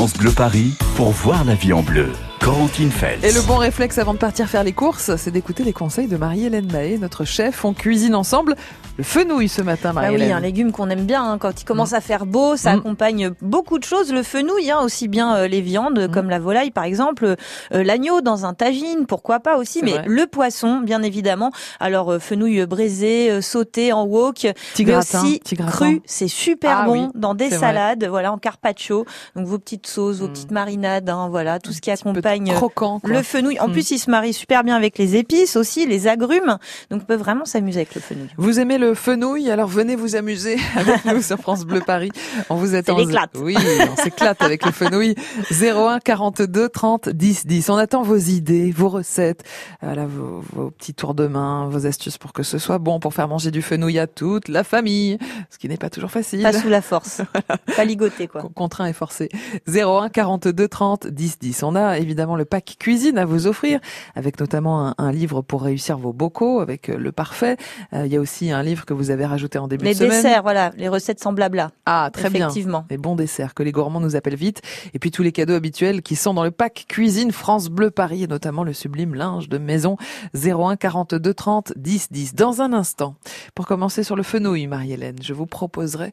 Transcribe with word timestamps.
France 0.00 0.14
Bleu 0.14 0.32
Paris 0.32 0.72
pour 1.00 1.12
voir 1.12 1.46
la 1.46 1.54
vie 1.54 1.72
en 1.72 1.80
bleu. 1.80 2.10
Corentine 2.40 2.90
Fels. 2.90 3.22
Et 3.22 3.32
le 3.32 3.42
bon 3.42 3.56
réflexe 3.58 3.98
avant 3.98 4.14
de 4.14 4.18
partir 4.18 4.48
faire 4.48 4.64
les 4.64 4.72
courses, 4.72 5.14
c'est 5.16 5.30
d'écouter 5.30 5.62
les 5.62 5.74
conseils 5.74 6.06
de 6.08 6.16
Marie-Hélène 6.16 6.72
Mahé, 6.72 6.96
notre 6.96 7.26
chef. 7.26 7.66
On 7.66 7.74
cuisine 7.74 8.14
ensemble 8.14 8.54
le 8.96 9.04
fenouil 9.04 9.46
ce 9.48 9.60
matin, 9.60 9.90
Ah 9.90 9.94
Marie-Hélène. 9.94 10.28
oui, 10.28 10.32
un 10.32 10.40
légume 10.40 10.72
qu'on 10.72 10.88
aime 10.88 11.04
bien. 11.04 11.22
hein. 11.22 11.36
Quand 11.38 11.60
il 11.60 11.64
commence 11.66 11.92
à 11.92 12.00
faire 12.00 12.24
beau, 12.24 12.56
ça 12.56 12.74
Mm. 12.74 12.78
accompagne 12.78 13.30
beaucoup 13.42 13.78
de 13.78 13.84
choses. 13.84 14.10
Le 14.10 14.22
fenouil, 14.22 14.70
hein, 14.70 14.80
aussi 14.82 15.06
bien 15.06 15.36
euh, 15.36 15.48
les 15.48 15.60
viandes, 15.60 15.98
Mm. 16.08 16.10
comme 16.10 16.30
la 16.30 16.38
volaille 16.38 16.70
par 16.70 16.84
exemple, 16.84 17.26
euh, 17.26 17.82
l'agneau 17.84 18.22
dans 18.22 18.46
un 18.46 18.54
tagine, 18.54 19.04
pourquoi 19.06 19.40
pas 19.40 19.58
aussi. 19.58 19.80
Mais 19.82 19.92
vrai. 19.92 20.04
le 20.06 20.26
poisson, 20.26 20.80
bien 20.80 21.02
évidemment. 21.02 21.52
Alors 21.78 22.10
euh, 22.10 22.18
fenouil 22.18 22.64
braisé, 22.66 23.30
euh, 23.30 23.42
sauté 23.42 23.92
en 23.92 24.04
wok, 24.04 24.34
Petit 24.72 24.86
mais 24.86 24.92
gratin, 24.92 25.22
aussi 25.22 25.40
petit 25.40 25.56
cru. 25.56 26.00
C'est 26.06 26.28
super 26.28 26.78
Ah 26.80 26.84
bon 26.86 26.92
oui, 26.92 27.08
dans 27.14 27.34
des 27.34 27.48
vrai. 27.48 27.58
salades, 27.58 28.04
voilà, 28.06 28.32
en 28.32 28.38
carpaccio. 28.38 29.04
Donc 29.36 29.46
vos 29.46 29.58
petites 29.58 29.86
sauces, 29.86 30.20
vos 30.20 30.26
Mm. 30.26 30.32
petites 30.32 30.50
marinades, 30.52 30.89
hein, 31.08 31.28
voilà, 31.30 31.58
tout 31.58 31.72
ce 31.72 31.80
qui 31.80 31.90
accompagne. 31.90 32.50
euh, 32.50 32.54
croquant. 32.54 33.00
le 33.04 33.22
fenouil. 33.22 33.58
En 33.60 33.68
Mm. 33.68 33.72
plus, 33.72 33.90
il 33.92 33.98
se 33.98 34.10
marie 34.10 34.32
super 34.32 34.64
bien 34.64 34.74
avec 34.76 34.98
les 34.98 35.16
épices 35.16 35.56
aussi, 35.56 35.86
les 35.86 36.08
agrumes. 36.08 36.58
Donc, 36.90 37.02
on 37.02 37.04
peut 37.04 37.14
vraiment 37.14 37.44
s'amuser 37.44 37.80
avec 37.80 37.94
le 37.94 38.00
fenouil. 38.00 38.28
Vous 38.36 38.58
aimez 38.60 38.78
le 38.78 38.94
fenouil, 38.94 39.50
alors 39.50 39.68
venez 39.68 39.96
vous 39.96 40.16
amuser 40.16 40.56
avec 40.76 41.04
nous 41.04 41.22
sur 41.22 41.38
France 41.38 41.64
Bleu 41.64 41.80
Paris. 41.80 42.10
On 42.48 42.56
vous 42.56 42.74
attend. 42.74 42.96
l'éclate. 42.98 43.30
Oui, 43.36 43.56
on 43.92 43.96
s'éclate 44.02 44.42
avec 44.42 44.64
le 44.64 44.72
fenouil. 44.72 45.14
01 45.50 46.00
42 46.00 46.68
30 46.68 47.08
10 47.10 47.46
10. 47.46 47.70
On 47.70 47.76
attend 47.76 48.02
vos 48.02 48.16
idées, 48.16 48.70
vos 48.72 48.88
recettes, 48.88 49.44
voilà, 49.82 50.06
vos, 50.06 50.42
vos 50.52 50.70
petits 50.70 50.94
tours 50.94 51.14
de 51.14 51.26
main, 51.26 51.68
vos 51.68 51.86
astuces 51.86 52.18
pour 52.18 52.32
que 52.32 52.42
ce 52.42 52.58
soit 52.58 52.78
bon 52.78 53.00
pour 53.00 53.14
faire 53.14 53.28
manger 53.28 53.50
du 53.50 53.62
fenouil 53.62 53.98
à 53.98 54.06
toute 54.06 54.48
la 54.48 54.64
famille, 54.64 55.18
ce 55.50 55.58
qui 55.58 55.68
n'est 55.68 55.76
pas 55.76 55.90
toujours 55.90 56.10
facile. 56.10 56.42
Pas 56.42 56.52
sous 56.52 56.68
la 56.68 56.82
force. 56.82 57.20
Pas 57.76 57.84
ligoté, 57.84 58.26
quoi. 58.26 58.42
Con- 58.42 58.48
contraint 58.54 58.86
et 58.86 58.92
forcé. 58.92 59.28
01 59.68 60.08
42 60.08 60.68
30 60.70 61.06
10 61.08 61.38
10. 61.40 61.62
On 61.64 61.74
a 61.76 61.98
évidemment 61.98 62.36
le 62.36 62.44
pack 62.44 62.76
cuisine 62.78 63.18
à 63.18 63.24
vous 63.24 63.46
offrir, 63.46 63.80
avec 64.14 64.40
notamment 64.40 64.88
un, 64.88 64.94
un 64.98 65.12
livre 65.12 65.42
pour 65.42 65.62
réussir 65.62 65.98
vos 65.98 66.12
bocaux, 66.12 66.60
avec 66.60 66.88
euh, 66.88 66.96
le 66.96 67.12
parfait. 67.12 67.56
Euh, 67.92 68.06
Il 68.06 68.12
y 68.12 68.16
a 68.16 68.20
aussi 68.20 68.50
un 68.50 68.62
livre 68.62 68.84
que 68.86 68.94
vous 68.94 69.10
avez 69.10 69.26
rajouté 69.26 69.58
en 69.58 69.68
début 69.68 69.84
Les 69.84 69.92
de 69.92 69.98
semaine. 69.98 70.10
desserts, 70.22 70.42
voilà, 70.42 70.72
les 70.76 70.88
recettes 70.88 71.20
sans 71.20 71.32
blabla. 71.32 71.70
Ah, 71.86 72.10
très 72.12 72.30
bien. 72.30 72.46
Effectivement. 72.48 72.84
Les 72.90 72.96
bons 72.98 73.16
desserts 73.16 73.54
que 73.54 73.62
les 73.62 73.72
gourmands 73.72 74.00
nous 74.00 74.16
appellent 74.16 74.36
vite. 74.36 74.62
Et 74.94 74.98
puis 74.98 75.10
tous 75.10 75.22
les 75.22 75.32
cadeaux 75.32 75.54
habituels 75.54 76.02
qui 76.02 76.16
sont 76.16 76.32
dans 76.34 76.44
le 76.44 76.50
pack 76.50 76.86
cuisine 76.88 77.32
France 77.32 77.68
Bleu 77.68 77.90
Paris, 77.90 78.22
et 78.24 78.26
notamment 78.26 78.64
le 78.64 78.72
sublime 78.72 79.14
linge 79.14 79.48
de 79.48 79.58
maison 79.58 79.96
01 80.34 80.76
42 80.76 81.34
30 81.34 81.72
10 81.76 82.08
10. 82.12 82.34
Dans 82.34 82.62
un 82.62 82.72
instant, 82.72 83.14
pour 83.54 83.66
commencer 83.66 84.02
sur 84.04 84.16
le 84.16 84.22
fenouil, 84.22 84.66
Marie-Hélène, 84.66 85.16
je 85.22 85.32
vous 85.32 85.46
proposerai 85.46 86.12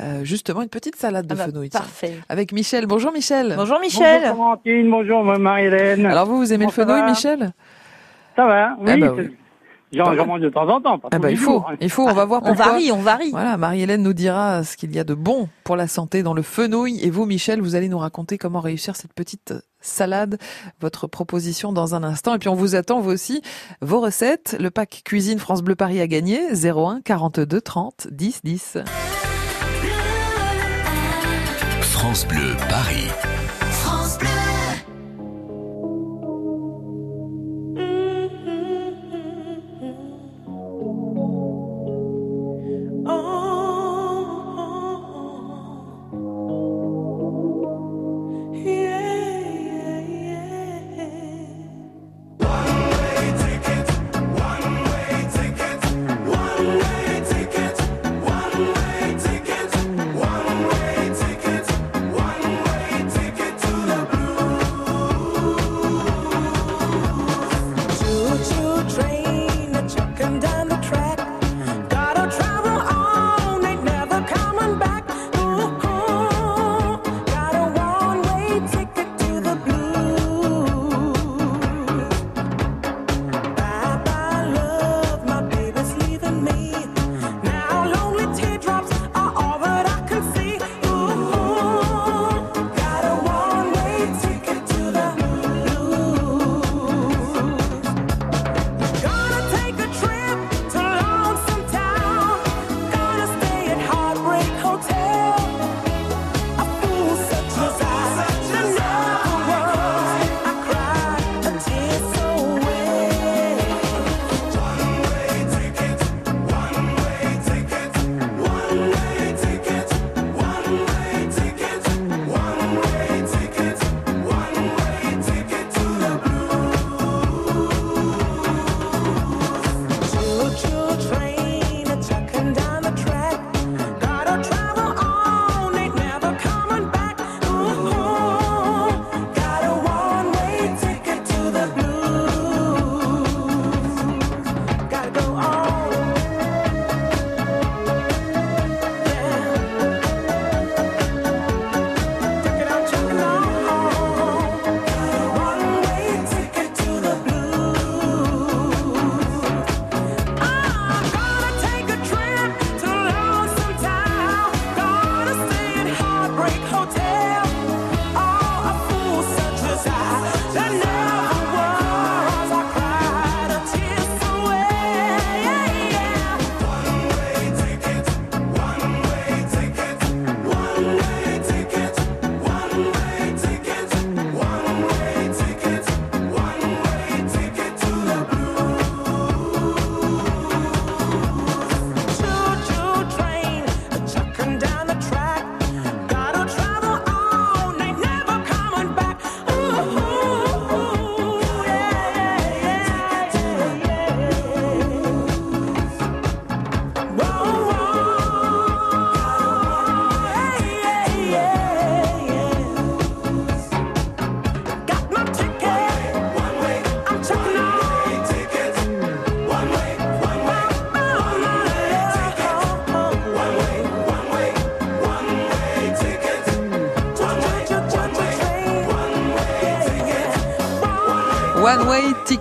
euh, 0.00 0.24
justement 0.24 0.62
une 0.62 0.68
petite 0.68 0.96
salade 0.96 1.26
de 1.26 1.34
Ah 1.34 1.36
bah, 1.36 1.46
fenouil. 1.46 1.70
tiens. 1.70 1.80
parfait. 1.80 2.18
Avec 2.28 2.52
Michel. 2.52 2.86
Bonjour 2.86 3.12
Michel. 3.12 3.54
Bonjour 3.56 3.80
Michel. 3.80 3.95
Bonjour 3.98 4.34
Florentine, 4.34 4.90
bonjour 4.90 5.24
Marie-Hélène. 5.24 6.06
Alors 6.06 6.26
vous, 6.26 6.36
vous 6.38 6.52
aimez 6.52 6.66
Comment 6.74 6.92
le 6.92 6.94
fenouil, 6.98 7.10
Michel? 7.10 7.52
Ça 8.36 8.46
va 8.46 8.76
Oui, 8.80 8.90
Ah 8.92 8.96
bah 8.96 9.12
oui. 9.16 10.16
j'en 10.16 10.26
mange 10.26 10.40
de 10.40 10.48
temps 10.50 10.68
en 10.68 10.80
temps. 10.80 10.98
Pas 10.98 11.08
Ah 11.12 11.18
bah 11.18 11.28
les 11.28 11.34
il 11.34 11.38
faut, 11.38 11.52
jours, 11.52 11.68
hein. 11.70 11.76
il 11.80 11.90
faut. 11.90 12.06
On 12.08 12.12
va 12.12 12.24
voir 12.24 12.42
On 12.44 12.52
varie, 12.52 12.92
on 12.92 12.98
varie. 13.00 13.30
Voilà, 13.30 13.56
Marie-Hélène 13.56 14.02
nous 14.02 14.12
dira 14.12 14.62
ce 14.64 14.76
qu'il 14.76 14.94
y 14.94 14.98
a 14.98 15.04
de 15.04 15.14
bon 15.14 15.48
pour 15.64 15.76
la 15.76 15.88
santé 15.88 16.22
dans 16.22 16.34
le 16.34 16.42
fenouil. 16.42 17.00
Et 17.02 17.10
vous, 17.10 17.24
Michel, 17.24 17.60
vous 17.60 17.74
allez 17.74 17.88
nous 17.88 17.98
raconter 17.98 18.36
comment 18.38 18.60
réussir 18.60 18.94
cette 18.96 19.12
petite 19.14 19.54
salade, 19.80 20.38
votre 20.80 21.06
proposition 21.06 21.72
dans 21.72 21.94
un 21.94 22.02
instant. 22.02 22.34
Et 22.34 22.38
puis 22.38 22.48
on 22.48 22.54
vous 22.54 22.74
attend, 22.74 23.00
vous 23.00 23.10
aussi, 23.12 23.40
vos 23.80 24.00
recettes. 24.00 24.56
Le 24.60 24.70
pack 24.70 25.02
cuisine 25.04 25.38
France 25.38 25.62
Bleu 25.62 25.74
Paris 25.76 26.00
a 26.00 26.06
gagné 26.06 26.40
01 26.52 27.00
42 27.02 27.60
30 27.60 28.08
10 28.10 28.40
10. 28.44 28.78
France 31.80 32.26
Bleu 32.28 32.54
Paris. 32.68 33.08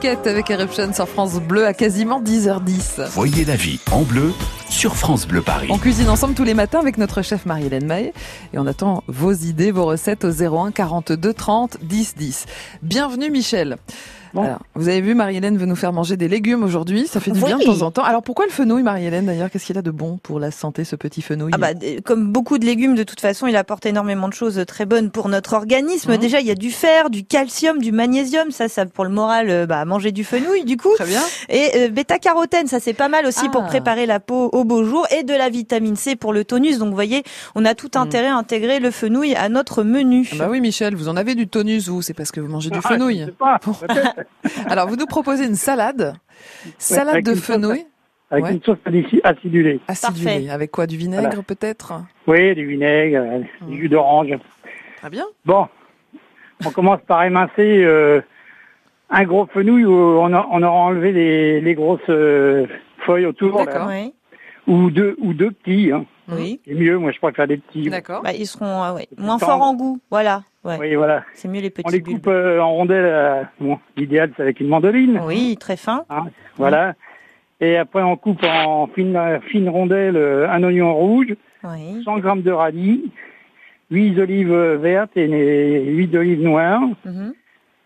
Avec 0.07 0.51
Eruption 0.51 0.93
sur 0.93 1.09
France 1.09 1.39
Bleu 1.41 1.65
à 1.65 1.73
quasiment 1.73 2.21
10h10. 2.21 3.07
Voyez 3.09 3.43
la 3.43 3.55
vie 3.55 3.79
en 3.91 4.03
bleu 4.03 4.33
sur 4.69 4.95
France 4.95 5.27
Bleu 5.27 5.41
Paris. 5.41 5.67
On 5.71 5.79
cuisine 5.79 6.09
ensemble 6.09 6.35
tous 6.35 6.43
les 6.43 6.53
matins 6.53 6.79
avec 6.79 6.99
notre 6.99 7.23
chef 7.23 7.47
Marie-Hélène 7.47 7.87
Maé 7.87 8.13
et 8.53 8.59
on 8.59 8.67
attend 8.67 9.03
vos 9.07 9.31
idées, 9.31 9.71
vos 9.71 9.85
recettes 9.85 10.23
au 10.23 10.29
01 10.29 10.71
42 10.71 11.33
30 11.33 11.77
10 11.81 12.15
10. 12.17 12.45
Bienvenue 12.83 13.31
Michel. 13.31 13.77
Bon. 14.35 14.43
Alors, 14.43 14.59
vous 14.75 14.89
avez 14.89 14.99
vu, 15.01 15.15
Marie-Hélène 15.15 15.57
veut 15.57 15.65
nous 15.65 15.75
faire 15.77 15.93
manger 15.93 16.17
des 16.17 16.27
légumes 16.27 16.61
aujourd'hui. 16.63 17.07
Ça 17.07 17.19
fait 17.21 17.31
du 17.31 17.41
bien 17.41 17.57
de 17.57 17.63
temps 17.63 17.81
en 17.83 17.91
temps. 17.91 18.03
Alors 18.03 18.21
pourquoi 18.21 18.45
le 18.45 18.51
fenouil, 18.51 18.83
Marie-Hélène 18.83 19.25
d'ailleurs? 19.25 19.49
Qu'est-ce 19.49 19.65
qu'il 19.65 19.77
a 19.77 19.81
de 19.81 19.91
bon 19.91 20.17
pour 20.21 20.39
la 20.41 20.51
santé, 20.51 20.83
ce 20.83 20.95
petit 20.97 21.21
fenouil? 21.21 21.51
Ah 21.55 21.57
bah, 21.57 21.69
comme 22.03 22.31
beaucoup 22.33 22.57
de 22.57 22.65
légumes, 22.65 22.95
de 22.95 23.03
toute 23.03 23.21
façon, 23.21 23.47
il 23.47 23.55
apporte 23.55 23.85
énormément 23.85 24.27
de 24.27 24.33
choses 24.33 24.61
très 24.67 24.85
bonnes 24.85 25.09
pour 25.09 25.29
notre 25.29 25.53
organisme. 25.53 26.11
Mhm. 26.11 26.17
Déjà, 26.17 26.41
il 26.41 26.47
y 26.47 26.51
a 26.51 26.55
du 26.55 26.69
fer, 26.69 27.09
du 27.09 27.23
calcium, 27.23 27.79
du 27.79 27.91
magnésium. 27.93 28.51
Ça, 28.51 28.67
ça 28.67 28.85
pour 28.85 29.05
le 29.05 29.09
moral, 29.09 29.49
euh, 29.49 29.65
bah, 29.65 29.85
manger 29.85 30.11
du 30.11 30.23
fenouil, 30.25 30.65
du 30.65 30.75
coup. 30.77 30.93
Très 30.95 31.05
bien. 31.05 31.21
Et 31.47 31.69
euh, 31.75 31.89
bêta-carotène, 31.89 32.67
ça 32.67 32.79
c'est 32.81 32.93
pas 32.93 33.07
mal 33.07 33.25
aussi 33.25 33.45
Ah. 33.47 33.51
pour 33.51 33.63
préparer 33.65 34.05
la 34.05 34.19
peau 34.19 34.49
au 34.51 34.65
beau 34.65 34.83
jour. 34.83 35.07
Et 35.17 35.23
de 35.23 35.33
la 35.33 35.47
vitamine 35.49 35.95
C 35.95 36.17
pour 36.17 36.33
le 36.33 36.43
tonus. 36.43 36.77
Donc, 36.77 36.89
vous 36.89 36.95
voyez, 36.95 37.23
on 37.55 37.63
a 37.63 37.73
tout 37.73 37.91
Mhm. 37.95 38.01
intérêt 38.01 38.27
à 38.27 38.35
intégrer 38.35 38.79
le 38.79 38.91
fenouil 38.91 39.33
à 39.35 39.47
notre 39.47 39.83
menu. 39.83 40.27
Ah 40.33 40.35
bah 40.39 40.47
oui, 40.51 40.59
Michel, 40.59 40.93
vous 40.95 41.07
en 41.07 41.15
avez 41.15 41.35
du 41.35 41.47
tonus, 41.47 41.87
vous. 41.87 42.01
C'est 42.01 42.13
parce 42.13 42.31
que 42.31 42.41
vous 42.41 42.49
mangez 42.51 42.69
du 42.69 42.79
Ah, 42.83 42.87
fenouil. 42.89 43.19
je 43.21 43.25
sais 43.25 43.31
pas, 43.31 43.59
Bon. 43.65 43.71
peut-être. 43.73 44.15
Alors, 44.69 44.87
vous 44.87 44.95
nous 44.95 45.05
proposez 45.05 45.45
une 45.45 45.55
salade. 45.55 46.13
Salade 46.77 47.23
de 47.23 47.35
fenouil 47.35 47.85
Avec 48.31 48.43
Ouais. 48.45 48.51
une 48.53 48.61
sauce 48.63 48.77
acidulée. 48.85 49.21
acidulée. 49.23 49.79
Parfait. 49.87 50.49
Avec 50.49 50.71
quoi? 50.71 50.87
Du 50.87 50.97
vinaigre 50.97 51.27
Voilà. 51.27 51.43
peut-être? 51.43 51.93
Oui, 52.27 52.53
du 52.55 52.65
vinaigre, 52.65 53.19
euh, 53.21 53.67
du 53.67 53.81
jus 53.81 53.89
d'orange. 53.89 54.31
Très 54.97 55.09
bien. 55.09 55.25
Bon, 55.45 55.67
on 56.65 56.71
commence 56.71 56.99
par 57.07 57.23
émincer 57.23 57.83
euh, 57.83 58.21
un 59.09 59.23
gros 59.23 59.45
fenouil 59.47 59.85
où 59.85 59.93
on, 59.93 60.33
a- 60.33 60.47
on 60.51 60.63
aura 60.63 60.75
enlevé 60.77 61.11
les, 61.11 61.61
les 61.61 61.73
grosses 61.75 61.99
euh, 62.09 62.65
feuilles 63.05 63.25
autour. 63.27 63.63
D'accord. 63.63 63.87
Ouais. 63.87 64.11
Ou 64.67 64.89
deux, 64.89 65.15
ou 65.19 65.33
deux 65.33 65.51
petits. 65.51 65.91
Hein. 65.91 66.05
Oui. 66.29 66.59
C'est 66.65 66.73
mieux, 66.73 66.97
moi 66.97 67.11
je 67.11 67.19
préfère 67.19 67.47
des 67.47 67.57
petits. 67.57 67.89
D'accord. 67.89 68.23
Bah, 68.23 68.33
ils 68.33 68.47
seront 68.47 68.83
euh, 68.83 68.93
ouais, 68.93 69.07
moins 69.17 69.37
forts 69.39 69.61
en 69.61 69.73
goût. 69.75 69.99
Voilà. 70.09 70.43
Ouais. 70.63 70.77
Oui, 70.79 70.95
voilà. 70.95 71.23
C'est 71.33 71.47
mieux 71.47 71.61
les 71.61 71.69
petits 71.69 71.85
On 71.87 71.91
les 71.91 72.01
coupe 72.01 72.27
euh, 72.27 72.59
en 72.59 72.71
rondelles. 72.73 73.05
euh, 73.05 73.43
bon, 73.59 73.77
l'idéal 73.97 74.31
c'est 74.35 74.41
avec 74.43 74.59
une 74.59 74.67
mandoline. 74.69 75.21
Oui, 75.25 75.55
très 75.59 75.77
fin. 75.77 76.03
Hein, 76.09 76.25
voilà. 76.57 76.93
Et 77.61 77.77
après 77.77 78.01
on 78.01 78.17
coupe 78.17 78.43
en 78.43 78.87
fines 78.87 79.17
fine 79.47 79.69
rondelles 79.69 80.17
euh, 80.17 80.49
un 80.49 80.63
oignon 80.63 80.93
rouge, 80.95 81.35
Oui. 81.63 82.01
100 82.03 82.17
grammes 82.19 82.41
de 82.41 82.51
radis, 82.51 83.11
8 83.91 84.19
olives 84.19 84.53
vertes 84.81 85.15
et 85.15 85.83
8 85.85 86.07
d'olives 86.07 86.41
noires. 86.41 86.81
Mhm. 87.05 87.33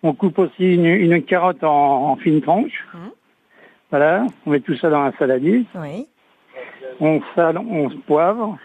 On 0.02 0.14
coupe 0.14 0.40
aussi 0.40 0.76
une, 0.76 0.86
une 0.86 1.22
carotte 1.24 1.62
en, 1.64 2.12
en 2.12 2.16
fines 2.16 2.42
tranches. 2.42 2.86
Mhm. 2.94 3.12
Voilà, 3.92 4.26
on 4.46 4.52
met 4.52 4.60
tout 4.60 4.76
ça 4.78 4.90
dans 4.90 5.02
un 5.02 5.12
saladier. 5.20 5.66
Oui. 5.76 6.08
On 7.00 7.22
sale, 7.36 7.58
on 7.58 7.90
se 7.90 7.96
poivre 7.98 8.58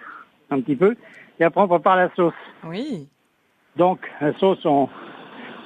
un 0.51 0.61
petit 0.61 0.77
peu. 0.77 0.97
Et 1.41 1.45
après, 1.45 1.61
on 1.61 1.69
prépare 1.69 1.97
la 1.97 2.11
sauce. 2.15 2.33
Oui. 2.65 3.09
Donc, 3.77 3.99
la 4.21 4.33
sauce, 4.39 4.65
on, 4.65 4.89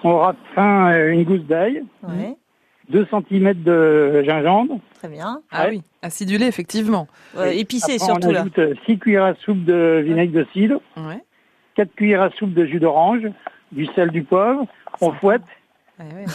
on 0.04 0.18
râpe 0.18 0.36
fin 0.54 0.92
euh, 0.92 1.10
une 1.10 1.24
gousse 1.24 1.44
d'ail, 1.44 1.84
Ouais. 2.02 2.36
2 2.90 3.06
cm 3.10 3.52
de 3.62 4.22
gingembre. 4.24 4.80
Très 4.94 5.08
bien. 5.08 5.42
Ah 5.50 5.64
Ouais. 5.64 5.70
oui. 5.72 5.82
Acidulé, 6.00 6.46
effectivement. 6.46 7.06
Euh, 7.36 7.50
épicé 7.50 7.94
Après, 7.94 8.04
surtout 8.06 8.28
on 8.28 8.32
là. 8.32 8.40
ajoute 8.40 8.60
6 8.86 8.98
cuillères 8.98 9.24
à 9.24 9.34
soupe 9.34 9.62
de 9.64 10.02
vinaigre 10.04 10.32
de 10.32 10.46
cidre, 10.54 10.80
Ouais. 10.96 11.22
4 11.74 11.94
cuillères 11.94 12.22
à 12.22 12.30
soupe 12.30 12.54
de 12.54 12.64
jus 12.64 12.80
d'orange, 12.80 13.22
du 13.72 13.84
sel, 13.94 14.10
du 14.10 14.22
poivre. 14.24 14.64
On 15.02 15.12
fouette 15.12 15.42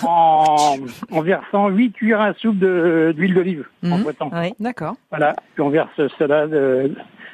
En, 0.05 0.75
en 1.11 1.21
versant 1.21 1.69
8 1.69 1.91
cuillères 1.93 2.21
à 2.21 2.33
soupe 2.33 2.57
de- 2.59 3.13
d'huile 3.15 3.33
d'olive 3.33 3.65
en 3.83 3.97
Mhm. 3.97 4.03
fouettant. 4.03 4.29
Oui. 4.33 4.53
D'accord. 4.59 4.95
Voilà, 5.09 5.35
puis 5.53 5.61
on 5.63 5.69
verse 5.69 5.89
cela 6.17 6.41
euh, 6.43 6.89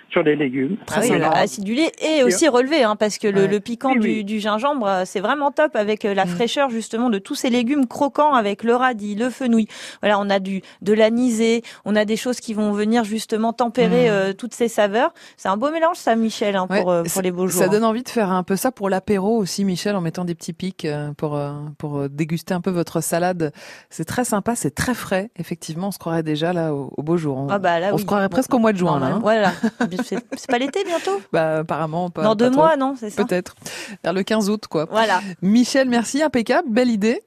sur 0.10 0.24
les 0.24 0.36
légumes. 0.36 0.78
Ah 0.92 1.00
oui, 1.02 1.12
acidulé 1.22 1.92
et 2.02 2.24
aussi 2.24 2.48
relevé, 2.48 2.84
hein, 2.84 2.96
parce 2.96 3.18
que 3.18 3.28
le, 3.28 3.42
Ouais. 3.42 3.48
le 3.48 3.60
piquant 3.60 3.92
Oui, 3.94 4.00
du, 4.00 4.08
oui. 4.08 4.24
du 4.24 4.40
gingembre, 4.40 4.88
euh, 4.88 5.04
c'est 5.06 5.20
vraiment 5.20 5.52
top 5.52 5.76
avec 5.76 6.04
euh, 6.06 6.14
la 6.14 6.26
Mm. 6.26 6.30
fraîcheur 6.30 6.70
justement 6.70 7.10
de 7.10 7.20
tous 7.20 7.36
ces 7.36 7.50
légumes 7.50 7.86
croquants 7.88 8.34
avec 8.34 8.64
le 8.64 8.76
radis, 8.76 9.16
le 9.16 9.30
fenouil. 9.30 9.68
Voilà, 10.02 10.20
on 10.20 10.30
a 10.30 10.40
du 10.40 10.62
de 10.82 10.94
l'anisé, 10.94 11.62
on 11.86 11.96
a 11.96 12.06
des 12.06 12.16
choses 12.18 12.40
qui 12.40 12.54
vont 12.54 12.72
venir 12.72 13.04
justement 13.04 13.54
tempérer 13.54 14.06
Mm. 14.08 14.12
euh, 14.12 14.34
toutes 14.34 14.54
ces 14.54 14.68
saveurs. 14.68 15.14
C'est 15.38 15.48
un 15.50 15.58
beau 15.58 15.72
mélange 15.72 15.98
ça, 15.98 16.16
Michel, 16.16 16.56
hein, 16.56 16.68
Ouais, 16.70 16.82
pour, 16.82 16.92
euh, 16.92 17.04
pour 17.04 17.22
les 17.22 17.32
beaux 17.32 17.48
jours. 17.48 17.62
Ça 17.62 17.68
donne 17.70 17.84
envie 17.84 18.04
de 18.04 18.10
faire 18.10 18.32
un 18.32 18.44
peu 18.44 18.56
ça 18.56 18.72
pour 18.72 18.90
l'apéro 18.90 19.38
aussi, 19.38 19.64
Michel, 19.66 19.96
en 19.96 20.02
mettant 20.02 20.26
des 20.26 20.36
petits 20.36 20.54
pics 20.54 20.86
euh, 20.86 21.12
pour 21.18 21.36
euh, 21.36 21.52
pour 21.78 22.10
déguster 22.10 22.54
un 22.54 22.62
peu 22.62 22.72
votre 22.72 23.02
salade. 23.02 23.52
C'est 23.90 24.06
très 24.06 24.26
sympa, 24.26 24.56
c'est 24.56 24.74
très 24.74 24.94
frais. 24.94 25.30
Effectivement, 25.38 25.90
on 25.90 25.92
se 25.92 26.00
croirait 26.00 26.24
déjà 26.24 26.52
là 26.54 26.74
au, 26.74 26.92
au 26.98 27.04
beau 27.04 27.18
jour. 27.18 27.38
On, 27.38 27.48
Ah 27.50 27.60
bah 27.60 27.80
là, 27.80 27.90
on 27.92 27.96
oui. 27.96 28.02
se 28.02 28.06
croirait 28.06 28.30
presque 28.30 28.54
au 28.54 28.60
mois 28.60 28.74
de 28.74 28.78
juin 28.78 29.00
là. 29.00 29.08
hein. 29.08 29.20
Voilà. 29.22 29.52
c'est 30.04 30.48
pas 30.50 30.58
l'été 30.58 30.84
bientôt? 30.84 31.22
Bah 31.34 31.60
apparemment 31.60 32.10
pas. 32.10 32.24
Dans 32.24 32.30
pas 32.30 32.36
deux 32.36 32.52
trop. 32.52 32.62
mois, 32.62 32.78
non 32.78 32.96
C'est 33.00 33.10
ça? 33.10 33.24
Peut-être. 33.26 33.56
Vers 34.04 34.14
le 34.14 34.24
15 34.24 34.50
août, 34.50 34.66
quoi. 34.68 34.86
Voilà. 34.90 35.22
Michel, 35.42 35.90
merci, 35.90 36.22
impeccable, 36.24 36.70
belle 36.70 36.90
idée. 36.90 37.22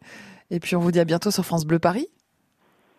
Et 0.50 0.60
puis 0.60 0.76
on 0.76 0.80
vous 0.80 0.92
dit 0.92 1.00
à 1.00 1.04
bientôt 1.04 1.30
sur 1.30 1.44
France 1.44 1.64
Bleu 1.64 1.78
Paris. 1.78 2.06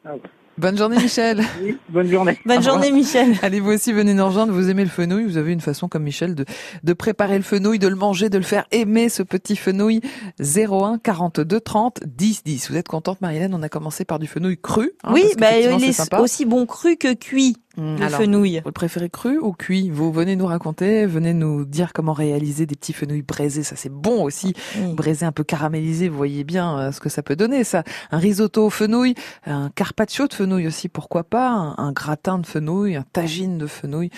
Ah 0.06 0.14
ouais. 0.14 0.22
Bonne 0.56 0.78
journée, 0.78 0.98
Michel. 0.98 1.42
Oui, 1.64 1.78
bonne 1.90 2.08
journée. 2.08 2.38
Bonne 2.46 2.62
journée, 2.62 2.92
Michel. 2.92 3.34
Allez, 3.42 3.60
vous 3.60 3.72
aussi, 3.72 3.92
venez 3.92 4.14
nous 4.14 4.24
rejoindre. 4.24 4.54
Vous 4.54 4.70
aimez 4.70 4.84
le 4.84 4.90
fenouil. 4.92 5.24
Vous 5.24 5.38
avez 5.38 5.52
une 5.52 5.62
façon, 5.62 5.88
comme 5.90 6.04
Michel, 6.04 6.36
de, 6.36 6.46
de 6.84 6.94
préparer 6.94 7.38
le 7.38 7.44
fenouil, 7.44 7.80
de 7.80 7.88
le 7.88 7.96
manger, 7.96 8.30
de 8.30 8.38
le 8.38 8.44
faire 8.44 8.66
aimer, 8.70 9.10
ce 9.10 9.24
petit 9.24 9.56
fenouil. 9.56 10.02
01 10.40 11.00
42 11.00 11.60
30 11.60 12.02
10 12.06 12.44
10. 12.44 12.70
Vous 12.70 12.78
êtes 12.78 12.88
contente, 12.88 13.20
Marilène? 13.22 13.56
On 13.56 13.64
a 13.64 13.70
commencé 13.70 14.06
par 14.06 14.20
du 14.20 14.28
fenouil 14.28 14.60
cru. 14.62 14.92
hein, 15.04 15.12
oui, 15.12 15.24
bah, 15.40 15.58
il 15.58 15.84
est 15.84 16.20
aussi 16.20 16.46
bon 16.46 16.68
cru 16.68 16.98
que 16.98 17.16
cuit, 17.16 17.58
Hum, 17.78 17.98
le 17.98 18.04
alors, 18.06 18.20
fenouil. 18.20 18.60
Vous 18.60 18.70
le 18.70 18.72
préférez 18.72 19.10
cru 19.10 19.40
ou 19.40 19.52
cuit 19.54 19.90
Vous 19.90 20.12
venez 20.12 20.36
nous 20.36 20.46
raconter, 20.46 21.06
venez 21.06 21.34
nous 21.34 21.66
dire 21.66 21.92
comment 21.94 22.14
réaliser 22.14 22.66
des 22.66 22.76
petits 22.76 22.94
fenouils 22.94 23.24
braisés. 23.24 23.64
Ça, 23.64 23.76
c'est 23.76 23.92
bon 23.92 24.24
aussi. 24.24 24.54
Braisé 24.94 25.26
un 25.26 25.32
peu 25.32 25.44
caramélisé, 25.44 26.10
vous 26.10 26.18
voyez 26.18 26.44
bien 26.44 26.78
euh, 26.78 26.92
ce 26.92 27.00
que 27.00 27.10
ça 27.10 27.24
peut 27.24 27.36
donner, 27.36 27.64
ça. 27.64 27.84
Un 28.12 28.18
risotto 28.18 28.66
au 28.66 28.70
fenouil, 28.70 29.16
un 29.46 29.70
carpaccio 29.70 30.28
de 30.28 30.34
fenouil 30.34 30.68
aussi, 30.68 30.88
pourquoi 30.88 31.24
pas, 31.24 31.50
un, 31.50 31.76
un 31.78 31.92
gratin 31.92 32.40
de 32.40 32.46
fenouil, 32.46 32.96
un 32.96 33.06
tagine 33.12 33.58
de 33.58 33.68
fenouil. 33.68 34.10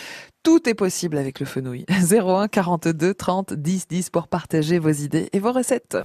Tout 0.43 0.69
est 0.69 0.75
possible 0.75 1.17
avec 1.17 1.39
le 1.39 1.45
fenouil. 1.45 1.85
01 1.89 2.47
42 2.47 3.13
30 3.13 3.53
10 3.53 3.87
10 3.87 4.09
pour 4.11 4.27
partager 4.27 4.79
vos 4.79 4.91
idées 4.91 5.29
et 5.33 5.39
vos 5.39 5.51
recettes. 5.51 5.97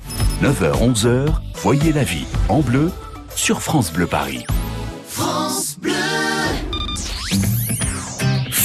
9h, 0.42 0.94
11h, 0.94 1.28
voyez 1.56 1.92
la 1.92 2.04
vie 2.04 2.26
en 2.48 2.60
bleu 2.60 2.90
sur 3.34 3.60
France 3.60 3.92
Bleu 3.92 4.06
Paris. 4.06 4.46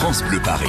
France 0.00 0.22
Bleu 0.22 0.40
Paris. 0.40 0.68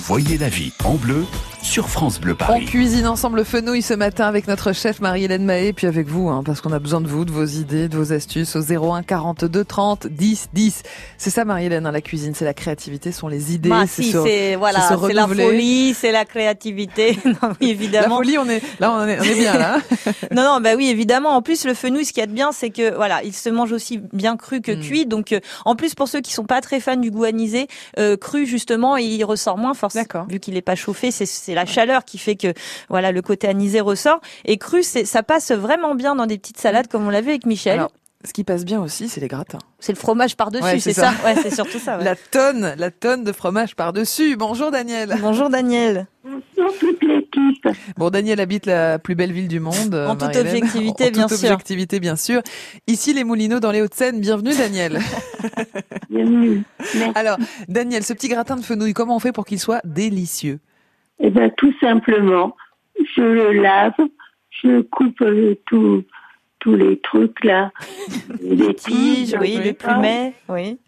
Voyez 0.00 0.36
la 0.36 0.50
vie 0.50 0.74
en 0.84 0.96
bleu 0.96 1.24
sur 1.66 1.88
France 1.88 2.20
Bleu 2.20 2.32
On 2.34 2.36
Paris. 2.36 2.64
cuisine 2.64 3.06
ensemble 3.08 3.38
le 3.38 3.44
fenouil 3.44 3.82
ce 3.82 3.92
matin 3.92 4.26
avec 4.26 4.46
notre 4.46 4.72
chef 4.72 5.00
Marie-Hélène 5.00 5.44
Mahé, 5.44 5.72
puis 5.72 5.86
avec 5.88 6.06
vous, 6.06 6.28
hein, 6.28 6.42
parce 6.46 6.60
qu'on 6.60 6.72
a 6.72 6.78
besoin 6.78 7.00
de 7.00 7.08
vous, 7.08 7.24
de 7.24 7.32
vos 7.32 7.44
idées, 7.44 7.88
de 7.88 7.96
vos 7.98 8.12
astuces 8.12 8.54
au 8.56 8.60
01 8.62 9.02
42 9.02 9.64
30 9.64 10.06
10 10.06 10.48
10. 10.54 10.82
C'est 11.18 11.30
ça 11.30 11.44
Marie-Hélène, 11.44 11.84
hein, 11.86 11.90
la 11.92 12.00
cuisine, 12.00 12.34
c'est 12.34 12.44
la 12.44 12.54
créativité, 12.54 13.10
ce 13.10 13.18
sont 13.18 13.28
les 13.28 13.52
idées. 13.52 13.68
Bah, 13.68 13.82
c'est 13.88 14.02
si, 14.04 14.12
c'est 14.12 14.54
voilà, 14.54 14.80
c'est 14.80 15.12
la 15.12 15.26
folie, 15.26 15.92
c'est 15.92 16.12
la 16.12 16.24
créativité. 16.24 17.18
non, 17.24 17.32
oui, 17.42 17.56
La 17.60 17.68
évidemment. 17.68 18.16
folie, 18.18 18.38
on 18.38 18.48
est 18.48 18.62
là, 18.80 18.92
on 18.92 19.06
est, 19.06 19.18
on 19.20 19.24
est 19.24 19.34
bien 19.34 19.58
là. 19.58 19.76
hein. 19.78 20.12
Non, 20.32 20.42
non, 20.44 20.60
bah 20.60 20.70
oui, 20.76 20.88
évidemment. 20.88 21.30
En 21.30 21.42
plus, 21.42 21.64
le 21.66 21.74
fenouil, 21.74 22.04
ce 22.04 22.12
qu'il 22.12 22.20
y 22.20 22.24
a 22.24 22.26
de 22.28 22.32
bien, 22.32 22.52
c'est 22.52 22.70
que 22.70 22.94
voilà, 22.94 23.22
il 23.24 23.34
se 23.34 23.50
mange 23.50 23.72
aussi 23.72 24.00
bien 24.12 24.36
cru 24.36 24.60
que 24.60 24.72
Mm. 24.72 24.80
cuit. 24.80 25.06
Donc, 25.06 25.32
euh, 25.32 25.40
en 25.64 25.74
plus, 25.74 25.94
pour 25.94 26.06
ceux 26.08 26.20
qui 26.20 26.32
sont 26.32 26.44
pas 26.44 26.60
très 26.60 26.78
fans 26.80 26.96
du 26.96 27.10
goût 27.10 27.24
anisé, 27.24 27.66
euh, 27.98 28.16
cru 28.16 28.46
justement, 28.46 28.96
il 28.96 29.22
ressort 29.24 29.58
moins 29.58 29.74
forcément. 29.74 30.04
D'accord. 30.04 30.26
Vu 30.28 30.38
qu'il 30.40 30.56
est 30.56 30.62
pas 30.62 30.74
chauffé, 30.76 31.10
c'est 31.10 31.55
la 31.56 31.66
chaleur 31.66 32.04
qui 32.04 32.18
fait 32.18 32.36
que 32.36 32.54
voilà, 32.88 33.10
le 33.10 33.22
côté 33.22 33.48
anisé 33.48 33.80
ressort. 33.80 34.20
Et 34.44 34.56
cru, 34.58 34.82
c'est 34.84 35.04
ça 35.04 35.24
passe 35.24 35.50
vraiment 35.50 35.96
bien 35.96 36.14
dans 36.14 36.26
des 36.26 36.38
petites 36.38 36.58
salades, 36.58 36.86
comme 36.86 37.04
on 37.06 37.10
l'a 37.10 37.20
vu 37.22 37.30
avec 37.30 37.46
Michel. 37.46 37.74
Alors, 37.80 37.90
ce 38.24 38.32
qui 38.32 38.44
passe 38.44 38.64
bien 38.64 38.80
aussi, 38.82 39.08
c'est 39.08 39.20
les 39.20 39.28
gratins. 39.28 39.58
c'est 39.78 39.92
le 39.92 39.98
fromage 39.98 40.36
par 40.36 40.50
dessus, 40.50 40.64
Ouais, 40.64 40.80
c'est 40.80 40.92
ça. 40.92 41.12
ça. 41.12 41.24
Ouais, 41.26 41.36
c'est 41.42 41.54
surtout 41.54 41.78
ça. 41.78 41.96
ouais. 41.98 42.04
La 42.04 42.16
tonne, 42.16 42.74
la 42.76 42.90
tonne 42.90 43.22
de 43.24 43.30
fromage 43.32 43.76
par-dessus. 43.76 44.36
Bonjour 44.36 44.70
Daniel. 44.72 45.16
Bonjour 45.20 45.48
Daniel. 45.48 46.06
Bonjour 46.24 46.74
toute 46.80 47.02
l'équipe. 47.04 47.68
Bon, 47.96 48.10
Daniel 48.10 48.40
habite 48.40 48.66
la 48.66 48.98
plus 48.98 49.14
belle 49.14 49.32
ville 49.32 49.46
du 49.48 49.60
monde. 49.60 49.94
En 49.94 50.16
toute 50.16 50.34
objectivité, 50.34 51.06
en 51.08 51.10
bien 51.10 51.26
toute 51.28 51.38
sûr. 51.38 51.50
objectivité, 51.52 52.00
bien 52.00 52.16
sûr. 52.16 52.42
Ici, 52.88 53.12
les 53.14 53.22
Moulineaux 53.22 53.60
dans 53.60 53.70
les 53.70 53.80
Hauts-de-Seine. 53.82 54.20
Bienvenue, 54.20 54.54
Daniel. 54.56 54.98
Bienvenue. 56.10 56.64
Merci. 56.96 57.12
Alors, 57.14 57.36
Daniel, 57.68 58.02
ce 58.02 58.12
petit 58.12 58.28
gratin 58.28 58.56
de 58.56 58.62
fenouil, 58.62 58.92
comment 58.92 59.14
on 59.16 59.20
fait 59.20 59.32
pour 59.32 59.44
qu'il 59.44 59.60
soit 59.60 59.80
délicieux? 59.84 60.58
Eh 61.20 61.30
ben, 61.30 61.50
tout 61.56 61.74
simplement, 61.80 62.56
je 63.14 63.22
le 63.22 63.52
lave, 63.52 63.94
je 64.50 64.80
coupe 64.82 65.20
euh, 65.22 65.54
tout- 65.66 66.04
tous 66.58 66.74
les 66.74 66.98
trucs 67.00 67.44
là, 67.44 67.70
les 68.42 68.74
Tige, 68.74 69.28
tiges, 69.30 69.36
oui, 69.40 69.54
tout 69.54 69.60
le 69.62 69.64
ça. 69.66 69.92
plumet, 69.94 70.34
oui. 70.48 70.78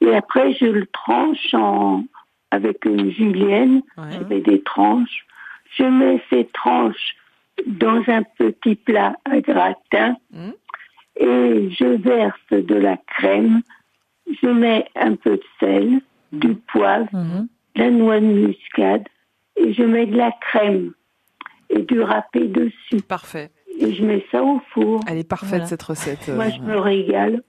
Et 0.00 0.14
après, 0.14 0.54
je 0.54 0.64
le 0.66 0.86
tranche 0.86 1.52
en, 1.54 2.04
avec 2.50 2.84
une 2.84 3.10
julienne, 3.12 3.82
Ouais. 3.98 4.16
avec 4.16 4.44
des 4.44 4.62
tranches. 4.62 5.26
Je 5.76 5.84
mets 5.84 6.22
ces 6.30 6.46
tranches 6.46 7.14
dans 7.66 8.02
un 8.08 8.22
petit 8.38 8.74
plat 8.76 9.14
à 9.24 9.40
gratin 9.40 10.16
Mhm. 10.32 10.52
et 11.16 11.70
je 11.70 11.96
verse 11.98 12.40
de 12.50 12.74
la 12.74 12.96
crème. 12.96 13.60
Je 14.42 14.48
mets 14.48 14.86
un 14.96 15.14
peu 15.16 15.36
de 15.36 15.42
sel, 15.60 16.00
du 16.32 16.54
poivre, 16.54 17.08
Mhm. 17.12 17.48
de 17.76 17.80
la 17.82 17.90
noix 17.90 18.20
de 18.20 18.26
muscade 18.26 19.06
et 19.62 19.72
je 19.72 19.82
mets 19.82 20.06
de 20.06 20.16
la 20.16 20.32
crème 20.40 20.92
et 21.68 21.82
du 21.82 22.00
râpé 22.02 22.48
dessus. 22.48 23.02
Parfait. 23.06 23.50
Et 23.78 23.94
je 23.94 24.04
mets 24.04 24.24
ça 24.32 24.42
au 24.42 24.60
four. 24.74 25.00
Elle 25.06 25.18
est 25.18 25.24
parfaite, 25.28 25.50
Voilà. 25.50 25.66
cette 25.66 25.82
recette. 25.82 26.28
euh, 26.28 26.34
Moi, 26.36 26.48
je 26.50 26.60
me 26.60 26.76
régale. 26.78 27.42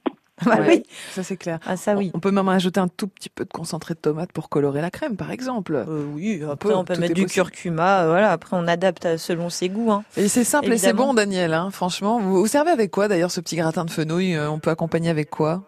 Bah 0.45 0.55
ouais. 0.61 0.67
oui. 0.69 0.83
Ça, 1.09 1.23
c'est 1.23 1.37
clair. 1.37 1.59
Ah 1.65 1.75
ça 1.77 1.95
oui. 1.95 2.09
On 2.13 2.19
peut 2.19 2.31
même 2.31 2.47
ajouter 2.49 2.79
un 2.79 2.87
tout 2.87 3.07
petit 3.07 3.29
peu 3.29 3.43
de 3.45 3.49
concentré 3.51 3.93
de 3.93 3.99
tomate 3.99 4.31
pour 4.31 4.49
colorer 4.49 4.81
la 4.81 4.89
crème, 4.89 5.15
par 5.17 5.29
exemple. 5.31 5.75
Euh, 5.75 6.03
oui, 6.15 6.41
après 6.49 6.69
peut, 6.69 6.75
on 6.75 6.83
peut 6.83 6.97
mettre 6.97 7.13
du 7.13 7.23
possible. 7.23 7.43
curcuma, 7.49 8.03
euh, 8.03 8.09
voilà, 8.09 8.31
après 8.31 8.55
on 8.57 8.67
adapte 8.67 9.17
selon 9.17 9.49
ses 9.49 9.69
goûts. 9.69 9.91
Hein. 9.91 10.03
Et 10.17 10.27
c'est 10.29 10.43
simple 10.43 10.71
et 10.71 10.77
c'est 10.77 10.93
bon, 10.93 11.13
Daniel. 11.13 11.53
Hein, 11.53 11.69
franchement, 11.71 12.19
vous, 12.19 12.39
vous 12.39 12.47
servez 12.47 12.71
avec 12.71 12.91
quoi 12.91 13.07
d'ailleurs 13.07 13.29
ce 13.31 13.39
petit 13.41 13.55
gratin 13.55 13.85
de 13.85 13.91
fenouil 13.91 14.37
On 14.39 14.57
peut 14.59 14.69
accompagner 14.71 15.09
avec 15.09 15.29
quoi? 15.29 15.63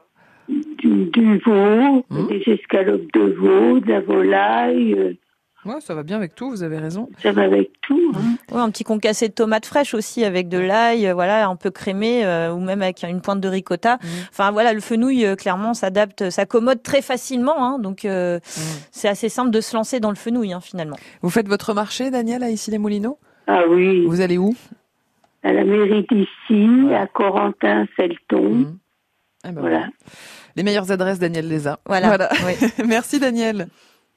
Du, 0.50 1.06
du 1.06 1.38
veau, 1.40 2.04
Mhm. 2.10 2.28
des 2.30 2.44
escalopes 2.48 3.12
de 3.14 3.22
veau, 3.34 3.80
de 3.80 3.88
la 3.90 4.02
volaille. 4.02 5.18
Ouais, 5.66 5.80
ça 5.80 5.96
va 5.96 6.04
bien 6.04 6.18
avec 6.18 6.36
tout. 6.36 6.50
Vous 6.50 6.64
avez 6.64 6.78
raison. 6.78 7.10
Ça 7.22 7.32
va 7.32 7.44
avec 7.44 7.72
tout. 7.82 8.12
hein. 8.16 8.36
Ouais, 8.54 8.60
un 8.62 8.70
petit 8.70 8.84
concassé 8.84 9.30
de 9.30 9.34
tomates 9.34 9.66
fraîches 9.66 9.94
aussi 9.94 10.24
avec 10.26 10.50
de 10.50 10.58
l'ail, 10.58 11.08
euh, 11.08 11.14
voilà, 11.14 11.48
un 11.48 11.56
peu 11.56 11.72
crémé 11.72 12.26
euh, 12.26 12.52
ou 12.54 12.60
même 12.60 12.82
avec 12.82 13.04
une 13.04 13.22
pointe 13.22 13.40
de 13.40 13.48
ricotta. 13.48 13.98
Mhm. 14.02 14.10
Enfin 14.32 14.52
voilà, 14.52 14.74
le 14.74 14.82
fenouil 14.82 15.26
euh, 15.26 15.36
clairement 15.36 15.74
s'adapte, 15.74 16.30
s'accommode 16.30 16.84
très 16.84 17.02
facilement, 17.02 17.64
hein, 17.64 17.80
donc 17.80 18.04
euh, 18.06 18.40
c'est 18.92 19.08
assez 19.08 19.30
simple 19.30 19.52
de 19.52 19.62
se 19.62 19.76
lancer 19.76 20.00
dans 20.00 20.10
le 20.10 20.16
fenouil 20.16 20.52
hein, 20.54 20.60
finalement. 20.62 20.98
Vous 21.22 21.30
faites 21.30 21.48
votre 21.48 21.74
marché, 21.74 22.12
Daniel, 22.12 22.44
à 22.44 22.50
ici 22.50 22.70
les 22.72 22.78
Moulineaux? 22.78 23.18
Ah 23.48 23.64
oui, 23.70 24.06
Vous 24.06 24.22
allez 24.22 24.38
où? 24.38 24.56
À 25.44 25.52
la 25.54 25.64
mairie 25.66 26.06
d'ici, 26.10 26.94
à 26.94 27.08
Corentin, 27.08 27.86
Celton. 27.98 28.50
Mhm. 28.50 28.78
Eh 29.46 29.52
ben 29.52 29.60
Voilà. 29.62 29.78
voilà. 29.78 29.92
Les 30.56 30.64
meilleures 30.64 30.92
adresses, 30.92 31.20
Daniel 31.20 31.48
les 31.48 31.68
a. 31.68 31.80
Voilà. 31.86 32.30
Oui. 32.46 32.68
Merci, 32.88 33.20
Daniel. 33.20 33.68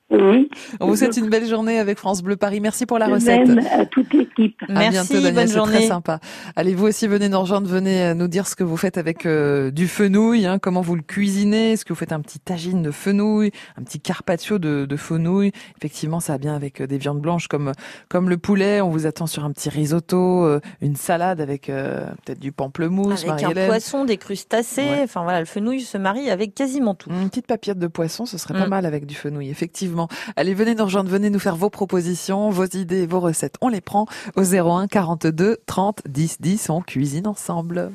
Oui, 0.09 0.49
On 0.79 0.87
vous 0.87 0.97
souhaite 0.97 1.17
une 1.17 1.29
belle 1.29 1.47
journée 1.47 1.81
avec 1.81 1.99
France 1.99 2.23
Bleu 2.23 2.37
Paris. 2.37 2.61
Merci 2.61 2.87
pour 2.87 2.99
la 2.99 3.09
de 3.09 3.15
recette. 3.15 3.49
même 3.49 3.67
à 3.73 3.85
toute 3.87 4.13
l'équipe. 4.15 4.57
À 4.69 4.73
Merci, 4.73 4.91
bientôt, 4.93 5.15
Daniel, 5.15 5.35
bonne 5.35 5.47
c'est 5.49 5.55
journée. 5.55 5.73
très 5.79 5.87
sympa. 5.89 6.21
Allez, 6.55 6.75
vous 6.75 6.87
aussi, 6.87 7.09
venez 7.09 7.29
nous 7.29 7.41
rejoindre, 7.41 7.69
venez 7.69 8.03
euh, 8.05 8.15
nous 8.15 8.29
dire 8.29 8.47
ce 8.47 8.55
que 8.55 8.63
vous 8.63 8.77
faites 8.77 8.99
avec 8.99 9.27
euh, 9.27 9.73
du 9.73 9.89
fenouil, 9.89 10.47
hein, 10.47 10.61
comment 10.61 10.81
vous 10.81 10.95
le 10.95 11.03
cuisinez, 11.03 11.73
est-ce 11.73 11.85
que 11.85 11.93
vous 11.93 11.99
faites 11.99 12.13
un 12.13 12.21
petit 12.21 12.39
tagine 12.39 12.83
de 12.83 12.93
fenouil, 12.93 13.51
un 13.77 13.83
petit 13.83 13.99
carpaccio 13.99 14.59
de, 14.61 14.85
de 14.87 14.97
fenouil. 14.97 15.51
Effectivement, 15.79 16.21
ça 16.21 16.35
va 16.35 16.39
bien 16.39 16.55
avec 16.55 16.81
euh, 16.81 16.87
des 16.87 16.99
viandes 16.99 17.21
blanches 17.21 17.49
comme 17.49 17.73
comme 18.09 18.31
le 18.31 18.37
poulet. 18.39 18.81
On 18.81 18.91
vous 18.91 19.07
attend 19.07 19.27
sur 19.27 19.45
un 19.45 19.51
petit 19.51 19.71
risotto, 19.71 20.45
euh, 20.45 20.61
une 20.83 20.95
salade 20.95 21.41
avec 21.41 21.69
euh, 21.69 22.07
peut-être 22.25 22.39
du 22.39 22.53
pamplemousse, 22.53 23.25
Avec 23.29 23.43
un 23.43 23.67
poisson, 23.67 24.05
des 24.05 24.19
crustacés, 24.19 24.83
Ouais. 24.83 25.01
enfin 25.03 25.25
voilà, 25.25 25.41
le 25.41 25.47
fenouil 25.47 25.81
se 25.81 25.99
marie 25.99 26.31
avec 26.31 26.55
quasiment 26.55 26.95
tout. 26.95 27.11
Une 27.11 27.29
petite 27.29 27.49
papillette 27.49 27.81
de 27.81 27.89
poisson, 27.89 28.25
ce 28.25 28.39
serait 28.39 28.55
pas 28.55 28.67
Mm. 28.67 28.71
mal 28.71 28.87
avec 28.87 29.05
du 29.07 29.17
fenouil, 29.17 29.51
effectivement. 29.51 29.96
Allez, 30.37 30.55
venez 30.55 30.75
nous 30.75 30.85
rejoindre, 30.85 31.11
venez 31.11 31.31
nous 31.31 31.39
faire 31.39 31.57
vos 31.57 31.71
propositions, 31.71 32.51
vos 32.51 32.65
idées, 32.65 33.07
vos 33.07 33.21
recettes. 33.21 33.57
On 33.61 33.69
les 33.69 33.81
prend 33.81 34.07
au 34.37 34.43
01 34.43 34.87
42 34.87 35.59
30 35.67 36.03
10 36.07 36.41
10. 36.41 36.71
On 36.71 36.81
cuisine 36.81 37.27
ensemble. 37.27 37.91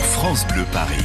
France 0.00 0.46
Bleu 0.48 0.64
Paris. 0.72 1.04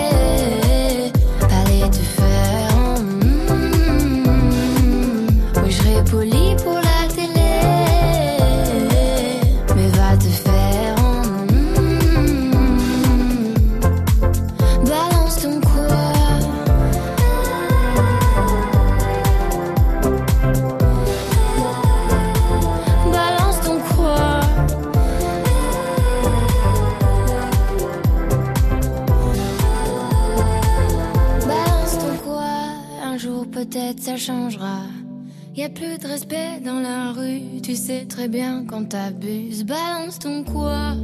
Changera. 34.17 34.83
Y 35.55 35.63
a 35.63 35.69
plus 35.69 35.97
de 35.97 36.07
respect 36.07 36.61
dans 36.63 36.79
la 36.79 37.11
rue, 37.11 37.61
tu 37.61 37.75
sais 37.75 38.05
très 38.05 38.27
bien 38.27 38.63
quand 38.65 38.89
t'abuses. 38.89 39.65
Balance 39.65 40.19
ton 40.19 40.43
quoi? 40.43 40.95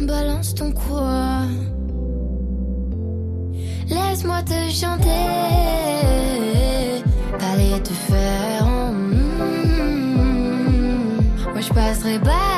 Balance 0.00 0.54
ton 0.54 0.72
quoi? 0.72 1.42
Laisse-moi 3.88 4.42
te 4.42 4.70
chanter, 4.70 5.10
aller 7.40 7.82
te 7.82 7.92
faire. 7.92 8.66
Moi 11.52 11.60
je 11.60 11.72
passerai 11.72 12.18
pas 12.20 12.55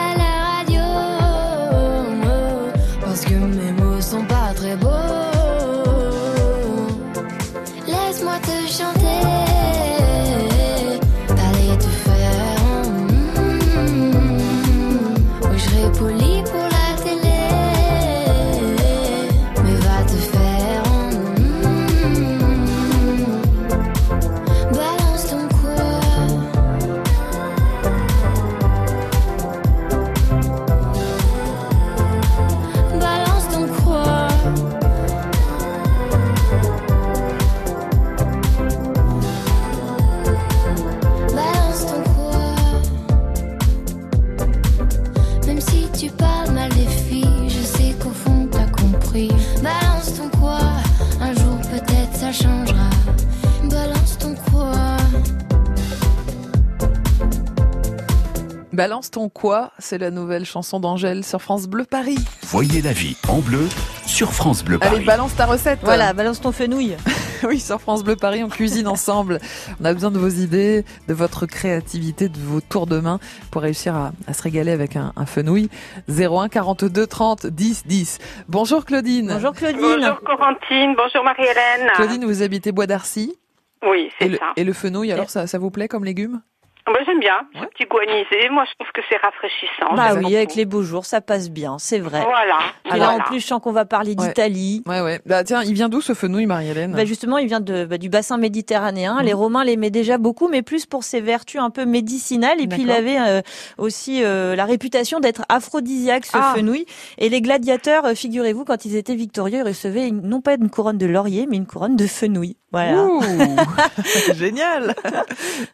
Balance 58.79 59.11
ton 59.11 59.29
quoi 59.29 59.73
C'est 59.81 59.99
la 59.99 60.13
nouvelle 60.13 60.45
chanson 60.45 60.79
d'Angèle 60.79 61.25
sur 61.25 61.43
France 61.43 61.67
Bleu 61.67 61.83
Paris. 61.85 62.15
Voyez 62.45 62.81
la 62.81 62.93
vie 62.93 63.17
en 63.27 63.41
bleu 63.41 63.67
sur 64.07 64.33
France 64.33 64.63
Bleu 64.65 64.79
Paris. 64.79 64.95
Allez, 64.99 65.05
balance 65.05 65.35
ta 65.35 65.47
recette. 65.47 65.81
Voilà, 65.83 66.13
balance 66.13 66.41
ton 66.41 66.53
fenouil. 66.53 66.97
oui, 67.43 67.59
sur 67.59 67.81
France 67.81 68.05
Bleu 68.05 68.15
Paris, 68.15 68.45
on 68.45 68.49
cuisine 68.49 68.87
ensemble. 68.87 69.41
On 69.81 69.85
a 69.85 69.93
besoin 69.93 70.13
de 70.13 70.21
vos 70.21 70.29
idées, 70.29 70.85
de 71.09 71.13
votre 71.13 71.45
créativité, 71.45 72.29
de 72.29 72.39
vos 72.39 72.61
tours 72.61 72.87
de 72.87 73.01
main 73.01 73.19
pour 73.51 73.63
réussir 73.63 73.97
à, 73.97 74.13
à 74.29 74.33
se 74.33 74.43
régaler 74.45 74.71
avec 74.71 74.95
un, 74.95 75.13
un 75.17 75.27
fenouil. 75.27 75.71
01 76.09 76.49
42 76.49 77.05
30 77.05 77.49
10 77.49 77.83
10. 77.85 78.19
Bonjour 78.49 78.85
Claudine. 78.85 79.33
Bonjour 79.33 79.55
Claudine. 79.55 79.81
Bonjour 79.81 80.21
Corentine, 80.25 80.95
bonjour 80.97 81.25
Marie-Hélène. 81.25 81.91
Claudine, 81.97 82.25
vous 82.25 82.43
habitez 82.45 82.71
Bois 82.71 82.87
d'Arcy. 82.87 83.37
Oui, 83.83 84.03
Et 84.07 84.13
c'est 84.21 84.29
le, 84.29 84.37
ça. 84.37 84.53
et 84.57 84.63
le 84.63 84.73
fenouil, 84.73 85.11
alors 85.11 85.31
ça, 85.31 85.49
ça 85.49 85.59
vous 85.59 85.73
plaît 85.73 85.89
comme 85.89 86.05
légume? 86.05 86.43
Moi 86.89 86.99
j'aime 87.05 87.21
bien, 87.21 87.35
ce 87.55 87.67
petit 87.67 87.85
goût 87.85 87.99
anisé, 87.99 88.49
moi 88.51 88.65
je 88.69 88.73
trouve 88.79 88.91
que 88.95 89.01
c'est 89.11 89.17
rafraîchissant. 89.19 89.95
Bah 89.95 90.15
oui, 90.19 90.35
avec 90.37 90.55
les 90.55 90.65
beaux 90.65 90.83
jours, 90.83 91.05
ça 91.05 91.21
passe 91.21 91.51
bien, 91.51 91.77
c'est 91.79 91.99
vrai. 91.99 92.23
Voilà. 92.25 92.59
Et 92.95 92.99
là, 92.99 93.13
en 93.13 93.19
plus, 93.21 93.41
je 93.41 93.47
sens 93.47 93.61
qu'on 93.63 93.73
va 93.73 93.85
parler 93.85 94.15
Ouais. 94.19 94.29
d'Italie. 94.29 94.83
Ouais, 94.87 95.01
ouais. 95.03 95.21
Bah 95.27 95.45
tiens, 95.45 95.63
il 95.63 95.75
vient 95.75 95.89
d'où 95.91 96.01
ce 96.01 96.15
fenouil, 96.15 96.47
Marie-Hélène? 96.47 96.93
Bah 96.93 97.05
justement, 97.05 97.37
il 97.39 97.47
vient 97.47 97.61
de, 97.61 97.85
bah, 97.85 97.99
du 97.99 98.09
bassin 98.09 98.39
méditerranéen. 98.39 99.17
Mhm. 99.19 99.23
Les 99.27 99.33
Romains 99.35 99.65
l'aimaient 99.65 99.91
déjà 99.91 100.17
beaucoup, 100.19 100.49
mais 100.49 100.63
plus 100.63 100.87
pour 100.87 101.05
ses 101.05 101.21
vertus 101.21 101.61
un 101.61 101.71
peu 101.71 101.85
médicinales. 101.85 102.61
Et 102.61 102.67
puis 102.67 102.83
il 102.83 102.91
avait 102.91 103.19
euh, 103.21 103.43
aussi 103.77 104.23
euh, 104.25 104.57
la 104.57 104.65
réputation 104.65 105.21
d'être 105.21 105.43
aphrodisiaque, 105.51 106.25
ce 106.27 106.39
Ah. 106.39 106.55
fenouil. 106.57 106.87
Et 107.19 107.29
les 107.29 107.43
gladiateurs, 107.43 108.07
euh, 108.07 108.15
figurez-vous, 108.15 108.65
quand 108.65 108.85
ils 108.87 108.97
étaient 108.97 109.15
victorieux, 109.15 109.59
ils 109.59 109.69
recevaient 109.69 110.09
une- 110.09 110.23
non 110.23 110.41
pas 110.41 110.55
une 110.55 110.71
couronne 110.71 110.97
de 110.99 111.07
laurier, 111.07 111.47
mais 111.51 111.57
une 111.57 111.67
couronne 111.67 111.97
de 111.97 112.07
fenouil. 112.07 112.57
Voilà. 112.73 113.05
Ouh, 113.05 113.21
Génial 114.35 114.95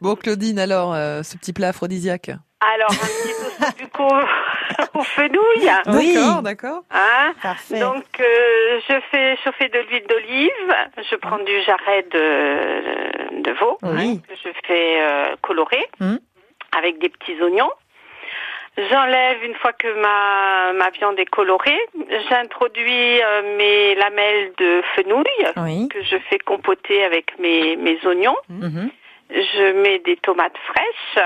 Bon, 0.01 0.15
Claudine, 0.17 0.59
alors, 0.59 0.93
euh, 1.05 1.23
ce 1.23 1.37
petit 1.37 1.53
plat 1.53 1.69
aphrodisiaque 1.69 2.31
Alors 2.61 2.91
un 2.91 2.95
petit 2.95 3.35
osso 3.47 3.73
du 3.79 3.87
coup 3.89 4.15
au 4.99 5.03
fenouil. 5.03 5.71
Oui. 5.99 6.15
D'accord, 6.15 6.43
d'accord. 6.43 6.83
Hein 6.91 7.35
Parfait. 7.43 7.79
Donc 7.81 8.05
euh, 8.21 8.81
je 8.89 8.95
fais 9.11 9.37
chauffer 9.45 9.69
de 9.69 9.79
l'huile 9.89 10.07
d'olive, 10.09 10.75
je 11.11 11.17
prends 11.17 11.39
du 11.39 11.61
jarret 11.63 12.03
de, 12.11 13.43
de 13.43 13.51
veau 13.59 13.79
Oui. 13.83 14.21
que 14.29 14.35
je 14.35 14.49
fais 14.67 15.01
euh, 15.03 15.37
colorer 15.43 15.85
Mhm. 16.01 16.19
avec 16.79 16.99
des 16.99 17.09
petits 17.11 17.41
oignons. 17.43 17.71
J'enlève 18.91 19.45
une 19.45 19.55
fois 19.55 19.73
que 19.73 19.87
ma, 20.01 20.73
ma 20.73 20.91
viande 20.91 21.17
est 21.21 21.27
colorée. 21.31 21.79
J'introduis 22.29 23.23
euh, 23.23 23.57
mes 23.57 23.95
lamelles 23.95 24.51
de 24.59 24.83
fenouil 24.97 25.25
Oui. 25.59 25.89
que 25.89 26.03
je 26.03 26.17
fais 26.29 26.39
compoter 26.41 27.05
avec 27.05 27.39
mes, 27.39 27.77
mes 27.77 27.99
oignons. 28.05 28.37
Mhm. 28.49 28.91
Je 29.35 29.73
mets 29.73 29.99
des 30.01 30.17
tomates 30.17 30.57
fraîches. 30.59 31.25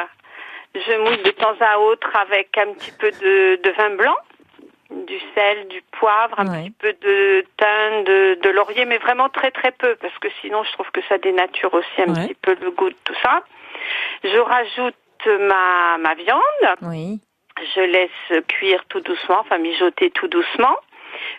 Je 0.74 0.98
mouille 0.98 1.22
de 1.22 1.30
temps 1.30 1.56
à 1.60 1.78
autre 1.78 2.10
avec 2.16 2.56
un 2.58 2.72
petit 2.74 2.92
peu 2.92 3.10
de, 3.10 3.56
de 3.62 3.70
vin 3.72 3.90
blanc, 3.96 4.16
du 4.90 5.18
sel, 5.34 5.68
du 5.68 5.82
poivre, 5.98 6.38
un 6.40 6.46
Ouais. 6.50 6.62
petit 6.64 6.70
peu 6.78 6.92
de 6.94 7.44
thym, 7.56 8.04
de, 8.04 8.38
de 8.42 8.48
laurier, 8.50 8.84
mais 8.84 8.98
vraiment 8.98 9.28
très 9.28 9.50
très 9.50 9.72
peu, 9.72 9.96
parce 9.96 10.16
que 10.18 10.28
sinon 10.40 10.62
je 10.64 10.72
trouve 10.72 10.90
que 10.90 11.00
ça 11.08 11.18
dénature 11.18 11.72
aussi 11.74 11.86
un 12.06 12.14
Ouais. 12.14 12.26
petit 12.28 12.34
peu 12.34 12.56
le 12.60 12.70
goût 12.70 12.88
de 12.90 12.96
tout 13.04 13.14
ça. 13.22 13.42
Je 14.24 14.38
rajoute 14.38 14.94
ma, 15.26 15.98
ma 15.98 16.14
viande. 16.14 16.76
Oui. 16.82 17.20
Je 17.74 17.80
laisse 17.80 18.42
cuire 18.46 18.84
tout 18.88 19.00
doucement, 19.00 19.40
enfin 19.40 19.58
mijoter 19.58 20.10
tout 20.10 20.28
doucement. 20.28 20.76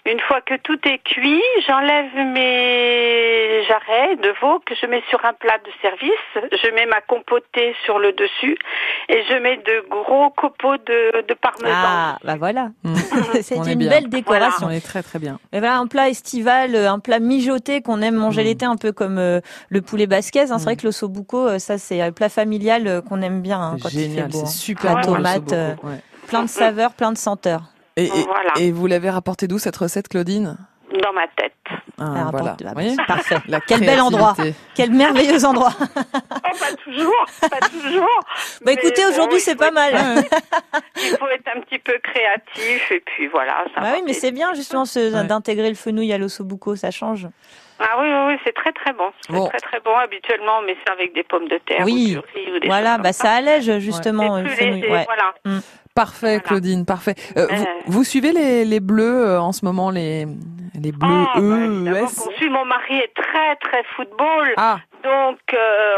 Une 0.06 0.20
fois 0.22 0.42
que 0.42 0.56
tout 0.58 0.80
est 0.88 1.00
cuit, 1.04 1.42
j'enlève 1.68 2.16
mes 2.34 3.64
jarrets 3.68 4.16
de 4.16 4.34
veau 4.42 4.60
que 4.66 4.74
je 4.76 4.86
mets 4.88 5.04
sur 5.10 5.24
un 5.26 5.34
plat 5.34 5.58
de 5.58 5.72
service. 5.82 6.52
Je 6.52 6.72
mets 6.74 6.86
ma 6.86 7.02
compotée 7.02 7.76
sur 7.86 8.00
le 8.00 8.14
dessus 8.14 8.58
et 9.10 9.24
je 9.30 9.36
mets 9.36 9.58
de 9.58 9.86
gros 9.90 10.30
copeaux 10.32 10.78
de, 10.78 11.26
de 11.28 11.34
parmesan. 11.34 11.74
Ah, 11.74 12.18
bah 12.24 12.36
voilà. 12.38 12.70
C'est 13.42 13.56
une 13.58 13.88
belle 13.90 14.10
décoration. 14.10 14.68
On 14.68 14.72
est 14.72 14.84
très 14.86 15.04
très 15.04 15.20
bien. 15.20 15.40
Et 15.52 15.60
voilà 15.60 15.78
un 15.78 15.88
plat 15.88 16.10
estival, 16.10 16.76
euh, 16.76 16.90
un 16.90 17.00
plat 17.00 17.20
mijoté 17.20 17.82
qu'on 17.82 18.02
aime 18.02 18.16
manger 18.16 18.40
Mm. 18.42 18.46
l'été, 18.46 18.66
un 18.66 18.78
peu 18.78 18.92
comme 18.94 19.18
euh, 19.18 19.42
le 19.70 19.82
poulet 19.82 20.08
basquez. 20.08 20.42
hein. 20.42 20.46
C'est 20.48 20.54
Mm. 20.56 20.64
vrai 20.64 20.76
que 20.78 20.86
l'ossobuco, 20.88 21.48
euh, 21.48 21.60
ça 21.60 21.78
c'est 21.78 22.00
un 22.02 22.12
plat 22.12 22.30
familial 22.30 23.02
qu'on 23.08 23.22
aime 23.22 23.42
bien 23.42 23.60
hein, 23.60 23.78
quand 23.82 23.90
il 23.90 24.00
fait 24.00 24.10
Génial, 24.10 24.30
beau. 24.30 24.38
c'est 24.40 24.44
hein. 24.44 24.46
super 24.46 24.94
La 24.94 25.00
le 25.02 25.06
tomate, 25.06 25.54
euh, 25.54 25.74
Ouais. 25.84 26.00
plein 26.28 26.44
de 26.44 26.48
saveurs, 26.50 26.94
plein 26.94 27.12
de 27.12 27.18
senteurs. 27.18 27.64
Et, 27.96 28.06
et, 28.06 28.10
Voilà. 28.10 28.52
et 28.60 28.72
vous 28.72 28.88
l'avez 28.88 29.10
rapporté 29.10 29.48
d'où 29.48 29.60
cette 29.60 29.76
recette, 29.78 30.08
Claudine? 30.08 30.58
Dans 31.04 31.14
ma 31.14 31.28
tête. 31.28 31.54
Ah, 32.00 32.14
Ah, 32.16 32.28
voilà. 32.32 32.56
bon, 32.60 32.66
Vous 32.68 32.74
voyez? 32.74 32.96
Parfait. 33.08 33.36
La 33.48 33.60
Quel 33.60 33.82
bel 33.82 34.00
endroit. 34.02 34.36
Quel 34.74 34.92
merveilleux 34.92 35.46
endroit. 35.46 35.72
Oh, 36.52 36.56
pas 36.60 36.74
toujours, 36.84 37.26
pas 37.42 37.60
toujours. 37.68 38.20
Bah 38.26 38.32
Mais 38.66 38.74
écoutez, 38.74 39.06
aujourd'hui 39.06 39.40
c'est 39.40 39.56
pas 39.56 39.68
être- 39.68 39.74
mal. 39.74 39.94
Il 40.98 41.16
faut 41.18 41.28
être 41.28 41.48
un 41.56 41.62
petit 41.62 41.78
peu 41.78 41.94
créatif 42.02 42.92
et 42.92 43.02
puis 43.02 43.28
voilà. 43.28 43.66
ça 43.76 43.82
Bah 43.82 43.90
oui, 43.94 44.02
mais 44.06 44.14
c'est 44.14 44.32
bien 44.32 44.54
justement 44.56 44.86
ce- 44.86 45.14
Ouais. 45.14 45.24
d'intégrer 45.28 45.70
le 45.70 45.76
fenouil 45.76 46.12
à 46.12 46.18
l'ossobuco, 46.18 46.76
ça 46.76 46.90
change. 46.92 47.28
Ah 47.80 47.98
oui, 48.02 48.08
oui, 48.10 48.20
oui, 48.34 48.38
c'est 48.44 48.54
très 48.54 48.72
très 48.74 48.94
bon. 48.94 49.12
C'est 49.22 49.32
Bon. 49.34 49.48
très 49.48 49.60
très 49.60 49.80
bon. 49.82 49.96
Habituellement, 49.96 50.54
on 50.60 50.66
met 50.66 50.76
ça 50.88 50.94
avec 50.94 51.14
des 51.14 51.24
pommes 51.24 51.48
de 51.48 51.60
terre 51.60 51.84
Oui. 51.86 52.18
ou 52.18 52.22
du 52.22 52.40
riz 52.40 52.52
ou 52.56 52.60
des 52.60 52.68
Voilà, 52.68 52.98
bah 52.98 53.14
ça 53.14 53.32
allège 53.32 53.78
justement 53.80 54.38
C'est 54.38 54.42
le 54.44 54.48
plus 54.48 54.56
fenouil. 54.58 54.82
léger, 54.82 54.92
Ouais. 54.92 55.06
voilà. 55.06 55.62
Parfait, 55.96 56.28
Voilà. 56.38 56.40
Claudine, 56.42 56.86
parfait. 56.86 57.16
Euh, 57.38 57.48
vous, 57.50 57.64
Euh. 57.64 57.68
vous 57.88 58.04
suivez 58.04 58.32
les, 58.32 58.64
les 58.66 58.80
bleus 58.80 59.28
euh, 59.28 59.42
en 59.42 59.52
ce 59.52 59.66
moment, 59.66 59.90
les, 59.90 60.26
les 60.82 60.92
bleus 60.92 61.10
Ah, 61.10 61.32
bah, 61.36 61.42
E, 61.42 61.66
évidemment 61.66 61.98
ES 61.98 62.16
qu'on 62.16 62.32
suit. 62.38 62.50
Mon 62.50 62.66
mari 62.66 62.96
est 63.00 63.14
très 63.16 63.56
très 63.58 63.84
football, 63.96 64.54
Ah, 64.58 64.78
donc 65.04 65.40
euh, 65.54 65.58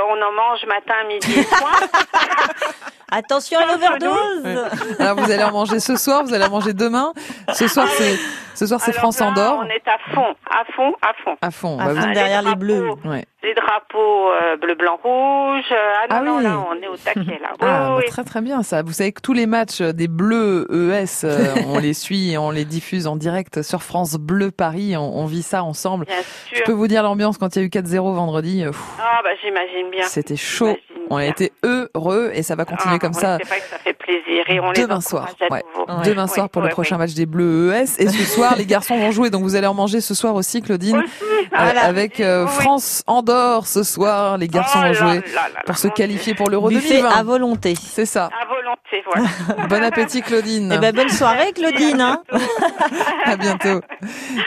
on 0.09 0.13
en 0.13 0.31
mange 0.31 0.65
matin, 0.67 0.95
midi 1.07 1.39
et 1.39 1.43
soir. 1.43 1.79
Attention 3.13 3.59
à 3.59 3.65
l'overdose. 3.65 4.69
alors 4.99 5.17
vous 5.17 5.29
allez 5.29 5.43
en 5.43 5.51
manger 5.51 5.81
ce 5.81 5.97
soir, 5.97 6.23
vous 6.23 6.33
allez 6.33 6.45
en 6.45 6.49
manger 6.49 6.71
demain. 6.73 7.11
Ce 7.53 7.67
soir, 7.67 7.87
c'est 7.89 8.15
ce 8.55 8.65
soir 8.65 8.79
c'est 8.79 8.93
France 8.93 9.19
Andorre. 9.19 9.59
On 9.59 9.65
est 9.69 9.85
à 9.85 9.97
fond, 10.15 10.33
à 10.49 10.63
fond, 10.73 10.95
à 11.01 11.13
fond. 11.23 11.35
À 11.41 11.51
fond. 11.51 11.79
À 11.79 11.85
Bah, 11.87 11.93
fond 12.01 12.07
vous- 12.07 12.13
derrière 12.13 12.39
les 12.41 12.45
drapeaux, 12.55 12.59
bleus. 12.59 12.89
ouais. 13.05 13.25
Les 13.43 13.55
drapeaux 13.55 14.29
euh, 14.31 14.55
bleu, 14.55 14.75
blanc, 14.75 14.99
rouge. 15.03 15.65
euh, 15.71 15.93
Ah 16.09 16.21
non, 16.21 16.37
Ah 16.37 16.41
non, 16.43 16.49
là, 16.49 16.63
on 16.69 16.75
est 16.81 16.87
au 16.87 16.95
taquet 16.95 17.39
là. 17.41 17.49
Ah, 17.59 17.61
Oui, 17.61 17.67
bah, 17.67 17.95
oui. 17.97 18.03
très 18.07 18.23
très 18.23 18.41
bien 18.41 18.61
ça. 18.61 18.83
Vous 18.83 18.93
savez 18.93 19.11
que 19.11 19.21
tous 19.21 19.33
les 19.33 19.47
matchs 19.47 19.81
des 19.81 20.07
Bleus 20.07 20.67
ES, 20.71 21.25
euh, 21.25 21.55
on 21.67 21.79
les 21.79 21.93
suit 21.95 22.31
et 22.33 22.37
on 22.37 22.51
les 22.51 22.65
diffuse 22.65 23.07
en 23.07 23.15
direct 23.15 23.63
sur 23.63 23.81
France 23.81 24.13
Bleu 24.15 24.51
Paris. 24.51 24.95
On, 24.95 25.17
on 25.17 25.25
vit 25.25 25.41
ça 25.41 25.63
ensemble. 25.63 26.05
Bien 26.05 26.15
Je 26.51 26.57
sûr. 26.57 26.65
peux 26.65 26.71
vous 26.71 26.87
dire 26.87 27.01
l'ambiance 27.01 27.39
quand 27.39 27.55
il 27.55 27.59
y 27.59 27.61
a 27.63 27.65
eu 27.65 27.69
4-0 27.69 28.13
vendredi. 28.13 28.63
euh, 28.63 28.67
pff, 28.71 28.81
Ah 28.99 29.21
bah 29.23 29.29
j'imagine 29.43 29.89
bien. 29.89 30.03
C'était 30.03 30.35
chaud. 30.35 30.77
On 31.09 31.17
a 31.17 31.25
été 31.25 31.51
heureux 31.63 32.31
et 32.33 32.43
ça 32.43 32.55
va 32.55 32.65
continuer 32.65 32.95
Ah, 32.95 32.99
comme 32.99 33.13
ça 33.13 33.37
C'est 33.39 33.47
vrai 33.47 33.59
que 33.59 33.65
ça 33.69 33.77
fait 33.77 33.93
plaisir 33.93 34.43
et 34.49 34.59
on 34.59 34.71
les 34.71 34.81
demain 34.81 35.01
soir. 35.01 35.27
à 35.39 35.53
Ouais. 35.53 35.63
nouveau. 35.77 35.91
Ouais. 35.99 36.05
Demain 36.05 36.27
soir 36.27 36.49
pour 36.49 36.61
ouais, 36.61 36.69
le 36.69 36.73
prochain 36.73 36.95
ouais. 36.95 36.99
match 37.05 37.13
des 37.13 37.25
Bleus 37.25 37.73
ES. 37.73 37.99
Et 37.99 38.07
ce 38.07 38.23
soir, 38.23 38.55
les 38.57 38.65
garçons 38.65 38.97
vont 38.97 39.11
jouer, 39.11 39.29
donc 39.29 39.43
vous 39.43 39.55
allez 39.55 39.67
en 39.67 39.73
manger 39.73 39.99
ce 40.01 40.13
soir 40.13 40.35
aussi, 40.35 40.61
Claudine. 40.61 40.97
Aussi. 40.97 41.07
Euh, 41.53 41.71
avec 41.81 42.19
euh, 42.21 42.47
France 42.47 43.03
Andorre 43.07 43.67
ce 43.67 43.83
soir, 43.83 44.37
les 44.37 44.47
garçons 44.47 44.79
Oh 44.81 44.87
vont 44.87 44.93
jouer 44.93 45.15
là 45.33 45.49
là 45.53 45.61
pour 45.65 45.77
se 45.77 45.87
qualifier 45.89 46.33
pour 46.33 46.49
l'Euro 46.49 46.69
Buffet 46.69 47.01
2020. 47.01 47.09
à 47.09 47.23
volonté. 47.23 47.73
C'est 47.75 48.05
ça. 48.05 48.25
À 48.41 48.45
volonté, 48.45 48.60
voilà. 49.05 49.67
Bon 49.69 49.83
appétit 49.83 50.21
Claudine. 50.21 50.71
Eh 50.75 50.79
ben, 50.79 50.93
bonne 50.95 51.09
soirée, 51.09 51.51
Claudine. 51.53 52.01
Hein 52.01 52.21
À 53.25 53.35
bientôt. 53.37 53.81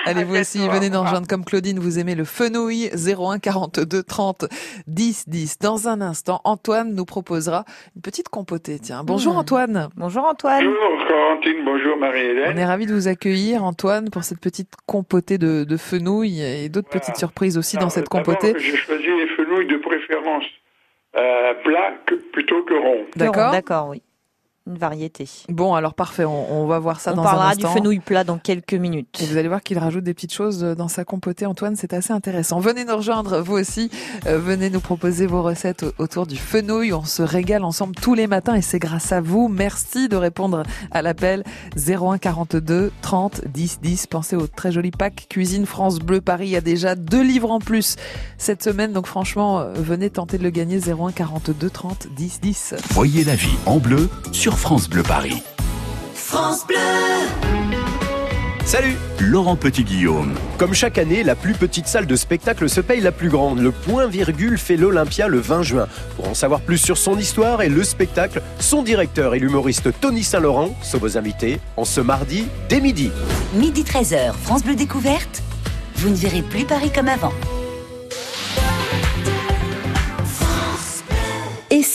Allez, 0.07 0.25
vous 0.25 0.37
aussi, 0.37 0.59
venez 0.69 0.91
nous 0.91 1.01
rejoindre 1.01 1.27
comme 1.27 1.45
Claudine. 1.45 1.79
Vous 1.79 1.99
aimez 1.99 2.15
le 2.15 2.25
fenouil 2.25 2.91
01 2.95 3.39
42 3.39 4.03
30 4.03 4.45
10 4.87 5.29
10. 5.29 5.59
Dans 5.61 5.89
un 5.89 6.01
instant, 6.01 6.41
Antoine 6.45 6.95
nous 6.95 7.05
proposera 7.05 7.65
une 7.97 8.03
petite 8.03 8.29
compotée. 8.29 8.79
Tiens, 8.79 9.03
bonjour 9.05 9.35
Hmm. 9.35 9.39
Antoine. 9.39 9.89
Bonjour 9.97 10.25
Antoine. 10.25 10.65
Bonjour 10.65 11.09
Corentine, 11.09 11.65
bonjour 11.65 11.95
On 11.97 12.01
Marie-Hélène. 12.01 12.59
est 12.59 12.65
ravis 12.65 12.87
de 12.87 12.95
vous 12.95 13.09
accueillir, 13.09 13.65
Antoine, 13.65 14.11
pour 14.11 14.25
cette 14.25 14.41
petite 14.41 14.71
compotée 14.87 15.39
de, 15.39 15.65
de 15.65 15.77
fenouil 15.77 16.41
et 16.43 16.69
d'autres 16.69 16.89
Voilà. 16.91 17.01
petites 17.01 17.17
surprises 17.17 17.57
aussi 17.59 17.77
dans 17.77 17.89
cette 17.91 18.11
d'abord, 18.11 18.25
compotée. 18.37 18.55
J'ai 18.59 18.77
choisi 18.77 19.05
les 19.07 19.27
fenouilles 19.37 19.67
de 19.67 19.77
préférence 19.79 20.45
euh, 21.17 21.55
plats 21.65 21.93
que- 22.07 22.15
plutôt 22.33 22.63
que 22.65 22.75
ronds. 22.75 23.05
D'accord. 23.17 23.53
D'accord, 23.53 23.89
oui. 23.91 24.03
Une 24.67 24.79
variété. 24.79 25.29
Bon, 25.51 25.75
alors 25.75 25.93
parfait, 25.93 26.25
on, 26.25 26.63
on 26.63 26.67
va 26.67 26.79
voir 26.79 26.99
ça 26.99 27.13
On 27.13 27.17
dans 27.17 27.21
un 27.23 27.25
parlera 27.25 27.55
du 27.55 27.67
instant. 27.67 27.79
fenouil 27.79 27.99
plat 27.99 28.25
dans 28.25 28.39
quelques 28.39 28.73
minutes. 28.73 29.21
Et 29.23 29.27
vous 29.27 29.37
allez 29.37 29.49
voir 29.49 29.63
qu'il 29.63 29.79
rajoute 29.79 30.05
des 30.05 30.15
petites 30.15 30.33
choses 30.33 30.61
dans 30.61 30.89
sa 30.89 31.05
compotée. 31.05 31.45
Antoine, 31.45 31.77
c'est 31.77 31.93
assez 31.93 32.15
intéressant. 32.15 32.61
Venez 32.61 32.87
nous 32.87 32.97
rejoindre, 32.97 33.41
vous 33.43 33.57
aussi. 33.59 33.91
Euh, 34.27 34.39
venez 34.39 34.71
nous 34.71 34.81
proposer 34.81 35.27
vos 35.27 35.43
recettes 35.43 35.83
au- 35.83 35.93
autour 36.03 36.27
du 36.27 36.37
fenouil. 36.39 36.95
On 36.95 37.05
se 37.05 37.21
régale 37.23 37.63
ensemble 37.63 37.95
tous 37.95 38.15
les 38.15 38.27
matins 38.27 38.55
et 38.55 38.63
c'est 38.63 38.79
grâce 38.79 39.13
à 39.13 39.21
vous. 39.21 39.49
Merci 39.49 40.09
de 40.09 40.17
répondre 40.17 40.63
à 40.93 41.03
l'appel 41.03 41.45
01 41.77 42.17
42 42.17 42.91
30 43.03 43.43
10 43.47 43.81
10. 43.83 44.07
Pensez 44.07 44.35
au 44.35 44.47
très 44.47 44.73
joli 44.73 44.93
pack 44.93 45.27
Cuisine 45.29 45.67
France 45.67 45.99
Bleu 45.99 46.23
Paris. 46.23 46.47
Il 46.47 46.53
y 46.53 46.57
a 46.57 46.63
déjà 46.63 46.95
deux 46.95 47.23
livres 47.23 47.51
en 47.51 47.59
plus 47.59 47.97
cette 48.39 48.63
semaine. 48.63 48.93
Donc 48.95 49.07
franchement, 49.09 49.59
euh, 49.61 49.73
venez 49.75 50.09
tenter 50.09 50.39
de 50.39 50.43
le 50.43 50.49
gagner 50.51 50.79
01 50.79 51.13
42 51.13 51.69
30 51.69 52.07
10 52.17 52.41
10. 52.41 52.75
Voyez 52.93 53.25
la 53.25 53.35
vie 53.35 53.57
en 53.67 53.77
bleu 53.77 54.09
sur 54.33 54.54
France 54.57 54.89
Bleu 54.89 55.03
Paris. 55.03 55.43
France 56.15 56.67
Bleu. 56.67 56.77
Salut 58.65 58.97
Laurent 59.21 59.57
Petit-Guillaume. 59.57 60.35
Comme 60.57 60.73
chaque 60.73 60.97
année, 60.97 61.23
la 61.23 61.35
plus 61.35 61.53
petite 61.53 61.87
salle 61.87 62.07
de 62.07 62.17
spectacle 62.17 62.69
se 62.69 62.81
paye 62.81 63.01
la 63.01 63.13
plus 63.13 63.29
grande. 63.29 63.61
Le 63.61 63.73
point 63.73 64.07
virgule 64.07 64.57
fait 64.57 64.77
l'Olympia 64.77 65.29
le 65.29 65.39
20 65.39 65.63
juin. 65.63 65.87
Pour 66.17 66.29
en 66.29 66.35
savoir 66.35 66.61
plus 66.61 66.79
sur 66.79 66.97
son 66.97 67.19
histoire 67.19 67.63
et 67.63 67.69
le 67.69 67.85
spectacle, 67.85 68.43
son 68.59 68.83
directeur 68.83 69.35
et 69.35 69.39
l'humoriste 69.39 69.89
Tony 70.01 70.23
Saint-Laurent 70.23 70.75
sont 70.83 70.99
vos 70.99 71.19
invités 71.19 71.61
en 71.77 71.85
ce 71.85 72.01
mardi 72.01 72.47
dès 72.69 72.81
midi. 72.81 73.11
Midi 73.55 73.83
13h, 73.83 74.33
France 74.33 74.65
Bleu 74.65 74.77
Découverte. 74.77 75.43
Vous 75.97 76.09
ne 76.09 76.17
verrez 76.17 76.43
plus 76.43 76.65
Paris 76.65 76.91
comme 76.95 77.09
avant. 77.09 77.33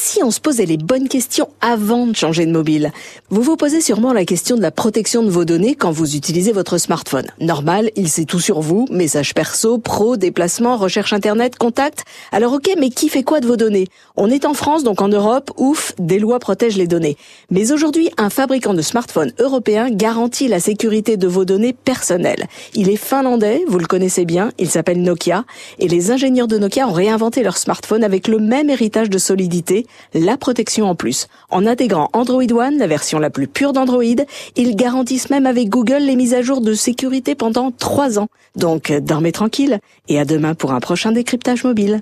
Si 0.10 0.24
on 0.24 0.32
se 0.32 0.40
posait 0.40 0.66
les 0.66 0.78
bonnes 0.78 1.08
questions 1.08 1.50
avant 1.62 2.08
de 2.08 2.16
changer 2.16 2.48
de 2.48 2.52
mobile 2.52 2.92
Vous 3.30 3.44
vous 3.44 3.58
posez 3.58 3.80
sûrement 3.80 4.12
la 4.12 4.26
question 4.26 4.56
de 4.56 4.62
la 4.64 4.72
protection 4.72 5.22
de 5.22 5.30
vos 5.30 5.46
données 5.46 5.76
quand 5.76 5.92
vous 5.92 6.16
utilisez 6.16 6.52
votre 6.52 6.80
smartphone. 6.80 7.28
Normal, 7.40 7.92
il 7.96 8.10
sait 8.10 8.26
tout 8.26 8.40
sur 8.40 8.60
vous, 8.60 8.88
messages 8.90 9.36
perso, 9.36 9.78
pro, 9.78 10.18
déplacements, 10.18 10.78
recherche 10.78 11.14
internet, 11.14 11.60
contact. 11.60 12.06
Alors 12.32 12.54
ok, 12.54 12.72
mais 12.80 12.90
qui 12.90 13.08
fait 13.08 13.22
quoi 13.22 13.40
de 13.40 13.46
vos 13.46 13.56
données? 13.56 13.88
On 14.16 14.32
est 14.32 14.46
en 14.46 14.56
France, 14.56 14.84
donc 14.84 15.00
en 15.00 15.10
Europe, 15.10 15.52
ouf, 15.58 15.94
des 16.00 16.18
lois 16.18 16.40
protègent 16.40 16.78
les 16.78 16.88
données. 16.88 17.16
Mais 17.52 17.72
aujourd'hui, 17.72 18.10
un 18.18 18.32
fabricant 18.32 18.74
de 18.74 18.82
smartphones 18.82 19.32
européen 19.38 19.92
garantit 19.92 20.48
la 20.48 20.60
sécurité 20.60 21.18
de 21.18 21.28
vos 21.28 21.46
données 21.46 21.74
personnelles. 21.74 22.48
Il 22.74 22.90
est 22.90 22.96
finlandais, 22.96 23.64
vous 23.68 23.78
le 23.78 23.86
connaissez 23.86 24.26
bien, 24.26 24.54
il 24.58 24.72
s'appelle 24.72 25.04
Nokia, 25.04 25.46
et 25.78 25.88
les 25.88 26.10
ingénieurs 26.10 26.48
de 26.48 26.58
Nokia 26.58 26.88
ont 26.88 26.94
réinventé 26.94 27.44
leur 27.44 27.58
smartphone 27.58 28.04
avec 28.04 28.28
le 28.28 28.40
même 28.40 28.72
héritage 28.72 29.12
de 29.12 29.20
solidité, 29.20 29.86
la 30.14 30.38
protection 30.38 30.90
en 30.90 30.96
plus. 30.96 31.28
En 31.50 31.66
intégrant 31.66 32.10
Android 32.14 32.44
One, 32.52 32.78
la 32.78 32.88
version 32.88 33.20
la 33.20 33.30
plus 33.30 33.48
pure 33.48 33.74
d'Android, 33.74 34.04
ils 34.56 34.76
garantissent 34.76 35.30
même 35.30 35.46
avec 35.46 35.70
Google 35.70 36.04
les 36.04 36.16
mises 36.16 36.34
à 36.34 36.42
jour 36.42 36.62
de 36.62 36.74
sécurité 36.74 37.36
pendant 37.36 37.72
trois 37.72 38.20
ans. 38.20 38.28
Donc, 38.56 38.92
dormez 38.92 39.32
tranquille, 39.32 39.80
et 40.08 40.20
à 40.20 40.26
demain 40.26 40.56
pour 40.56 40.72
un 40.72 40.80
prochain 40.80 41.12
décryptage 41.12 41.64
mobile. 41.64 42.02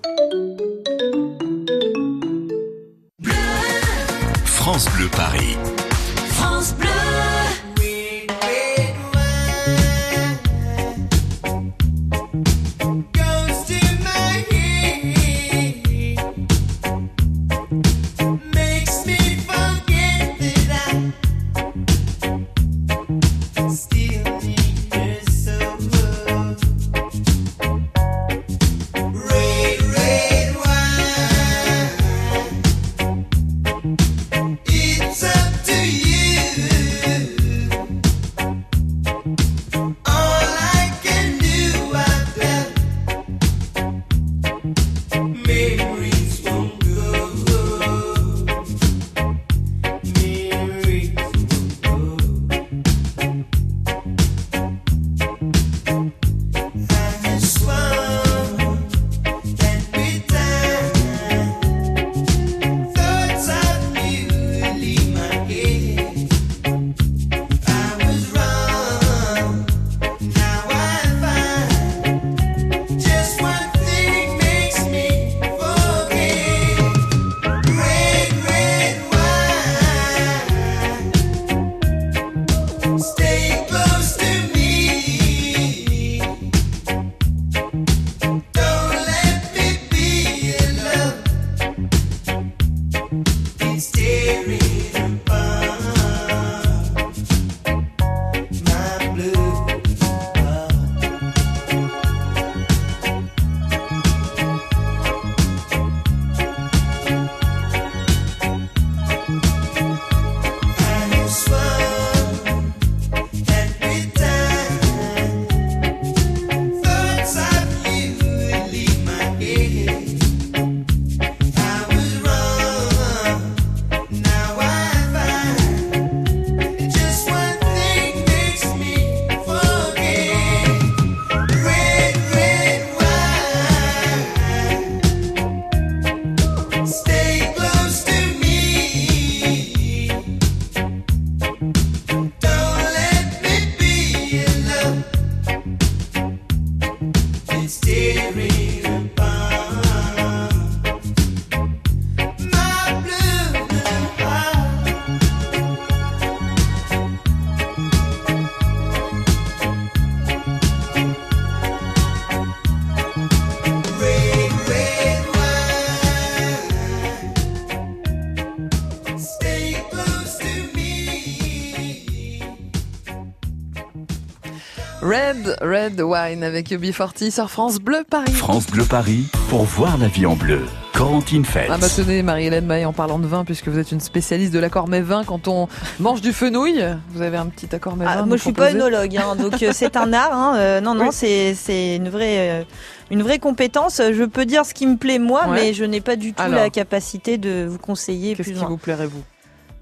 Red, 175.48 175.58
Red 175.62 176.02
Wine 176.02 176.44
avec 176.44 176.70
UB40 176.72 177.32
sur 177.32 177.50
France 177.50 177.78
Bleu 177.80 178.04
Paris. 178.10 178.32
France 178.34 178.68
Bleu 178.68 178.84
Paris, 178.84 179.26
pour 179.50 179.64
voir 179.64 179.98
la 179.98 180.08
vie 180.08 180.26
en 180.26 180.36
bleu. 180.36 180.62
Corentine 180.94 181.46
Feltz. 181.46 181.70
Ah 181.72 181.78
bah 181.78 181.88
tenez, 181.96 182.24
Marie-Hélène 182.24 182.66
Maé, 182.66 182.84
en 182.86 182.92
parlant 182.94 183.20
de 183.20 183.28
vin, 183.28 183.46
puisque 183.46 183.68
vous 183.68 183.78
êtes 183.78 183.92
une 183.92 184.00
spécialiste 184.00 184.52
de 184.52 184.58
l'accord 184.60 184.88
mets 184.88 185.02
vin, 185.02 185.24
quand 185.24 185.48
on 185.48 185.68
mange 186.00 186.22
du 186.22 186.34
fenouil, 186.34 186.84
vous 187.12 187.22
avez 187.22 187.38
un 187.38 187.46
petit 187.48 187.74
accord 187.76 187.96
vin 187.96 188.06
Ah, 188.08 188.20
à 188.20 188.26
moi, 188.26 188.36
je 188.38 188.42
suis 188.42 188.52
pas 188.52 188.72
œnologue, 188.72 189.16
hein, 189.18 189.36
donc 189.36 189.62
euh, 189.62 189.72
c'est 189.74 189.96
un 189.96 190.12
art. 190.12 190.34
Hein, 190.34 190.56
euh, 190.58 190.82
non, 190.82 190.96
non, 190.96 191.06
Oui. 191.06 191.10
c'est 191.12 191.54
c'est 191.54 191.98
une 191.98 192.10
vraie 192.10 192.62
euh, 192.62 192.64
une 193.12 193.22
vraie 193.22 193.38
compétence. 193.40 194.02
Je 194.12 194.24
peux 194.24 194.46
dire 194.46 194.66
ce 194.66 194.74
qui 194.74 194.88
me 194.88 194.98
plaît 194.98 195.20
moi, 195.20 195.48
Ouais. 195.48 195.56
mais 195.68 195.74
je 195.74 195.84
n'ai 195.86 196.02
pas 196.02 196.16
du 196.16 196.34
tout 196.34 196.42
Alors. 196.42 196.60
la 196.60 196.70
capacité 196.72 197.38
de 197.38 197.68
vous 197.70 197.78
conseiller 197.78 198.36
Qu'est-ce 198.36 198.50
plus 198.50 198.60
qui 198.60 198.66
vous 198.66 198.78
plairait, 198.78 199.06
vous? 199.08 199.24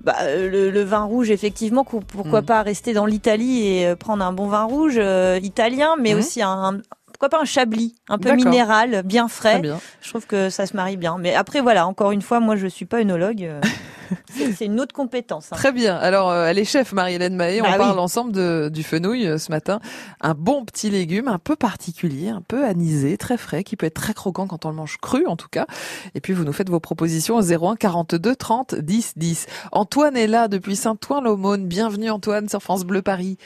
Bah, 0.06 0.16
euh, 0.22 0.50
le, 0.52 0.70
le 0.70 0.84
vin 0.84 1.04
rouge, 1.04 1.32
effectivement, 1.32 1.84
pourquoi 1.84 2.42
Mm. 2.42 2.46
pas 2.46 2.62
rester 2.62 2.94
dans 2.94 3.08
l'Italie 3.08 3.66
et 3.68 3.88
euh, 3.88 3.96
prendre 3.96 4.24
un 4.24 4.32
bon 4.34 4.48
vin 4.48 4.64
rouge 4.64 4.96
euh, 4.98 5.40
italien, 5.42 5.96
mais 6.00 6.14
Mhm. 6.14 6.20
aussi 6.20 6.42
un, 6.44 6.80
pourquoi 7.18 7.30
pas 7.30 7.42
un 7.42 7.46
chablis, 7.46 7.96
un 8.10 8.18
peu 8.18 8.34
minéral, 8.34 9.02
bien 9.06 9.30
frais. 9.30 9.62
Bien. 9.62 9.80
Je 10.02 10.10
trouve 10.10 10.26
que 10.28 10.50
ça 10.50 10.66
se 10.66 10.76
marie 10.76 10.98
bien. 10.98 11.16
Mais 11.18 11.34
après, 11.34 11.62
voilà, 11.62 11.88
encore 11.88 12.12
une 12.12 12.22
fois, 12.22 12.42
moi, 12.42 12.58
je 12.58 12.68
suis 12.68 12.84
pas 12.84 13.00
œnologue. 13.00 13.42
euh, 13.44 13.62
c'est 14.36 14.52
c'est 14.52 14.66
une 14.66 14.82
autre 14.82 14.94
compétence. 14.94 15.48
hein. 15.54 15.56
Très 15.56 15.72
bien. 15.72 15.96
Alors, 15.96 16.30
euh, 16.30 16.48
elle 16.48 16.60
est 16.60 16.66
chef, 16.66 16.92
Marie-Hélène 16.92 17.38
Mahé. 17.38 17.62
Bah 17.62 17.68
on 17.70 17.72
oui. 17.72 17.78
parle 17.78 18.00
ensemble 18.00 18.34
de, 18.34 18.70
du 18.72 18.84
fenouil 18.84 19.28
euh, 19.28 19.38
ce 19.38 19.50
matin. 19.50 19.80
Un 20.20 20.34
bon 20.34 20.66
petit 20.66 20.90
légume, 20.90 21.30
un 21.30 21.40
peu 21.40 21.56
particulier, 21.56 22.28
un 22.28 22.42
peu 22.42 22.66
anisé, 22.66 23.16
très 23.18 23.38
frais, 23.38 23.64
qui 23.64 23.78
peut 23.78 23.86
être 23.86 23.94
très 23.94 24.14
croquant 24.14 24.46
quand 24.46 24.66
on 24.66 24.70
le 24.70 24.76
mange 24.76 24.98
cru, 24.98 25.26
en 25.26 25.38
tout 25.38 25.48
cas. 25.50 25.68
Et 26.16 26.20
puis, 26.20 26.34
vous 26.34 26.44
nous 26.44 26.52
faites 26.54 26.70
vos 26.70 26.82
propositions 26.82 27.38
au 27.38 27.42
01 27.42 27.78
42 27.78 28.36
30 28.36 28.76
10 28.76 29.14
10. 29.16 29.46
Antoine 29.72 30.18
est 30.18 30.28
là 30.28 30.50
depuis 30.50 30.76
Saint-Ouen-l'Aumône. 30.76 31.66
Bienvenue, 31.66 32.10
Antoine, 32.10 32.50
sur 32.50 32.62
France 32.62 32.84
Bleu 32.84 33.02
Paris. 33.02 33.38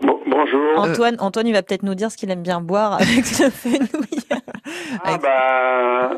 Bon- 0.00 0.20
bonjour. 0.26 0.78
Antoine, 0.78 1.16
Antoine, 1.18 1.46
il 1.46 1.52
va 1.52 1.62
peut-être 1.62 1.82
nous 1.82 1.94
dire 1.94 2.10
ce 2.10 2.16
qu'il 2.16 2.30
aime 2.30 2.42
bien 2.42 2.60
boire 2.60 2.94
avec 2.94 3.24
le 3.38 3.50
fenouil. 3.50 4.08
Ah 5.04 5.16
bah, 5.18 6.10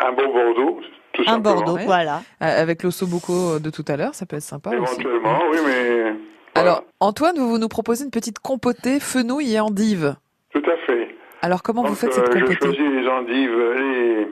un 0.00 0.12
bon 0.12 0.32
Bordeaux, 0.32 0.80
tout 1.12 1.22
Un 1.26 1.32
simplement. 1.34 1.56
Bordeaux, 1.62 1.78
voilà. 1.84 2.22
Euh, 2.42 2.62
Avec 2.62 2.82
l'ossobuco 2.82 3.58
de 3.58 3.70
tout 3.70 3.84
à 3.88 3.96
l'heure, 3.96 4.14
ça 4.14 4.26
peut 4.26 4.36
être 4.36 4.42
sympa 4.42 4.70
aussi. 4.70 5.00
Éventuellement, 5.00 5.38
oui, 5.50 5.58
mais 5.66 6.14
Alors, 6.54 6.84
Antoine, 7.00 7.36
vous, 7.36 7.48
vous 7.48 7.58
nous 7.58 7.68
proposez 7.68 8.04
une 8.04 8.10
petite 8.10 8.38
compotée 8.38 9.00
fenouil 9.00 9.54
et 9.54 9.60
endive. 9.60 10.14
tout 10.52 10.62
à 10.66 10.76
fait. 10.86 11.14
Alors, 11.42 11.62
comment 11.62 11.82
vous 11.82 11.94
faites 11.94 12.12
cette 12.12 12.28
euh, 12.28 12.32
je 12.38 12.44
compotée 12.44 12.58
choisis 12.66 12.80
les 12.80 13.08
endives, 13.08 13.58
les, 13.76 14.28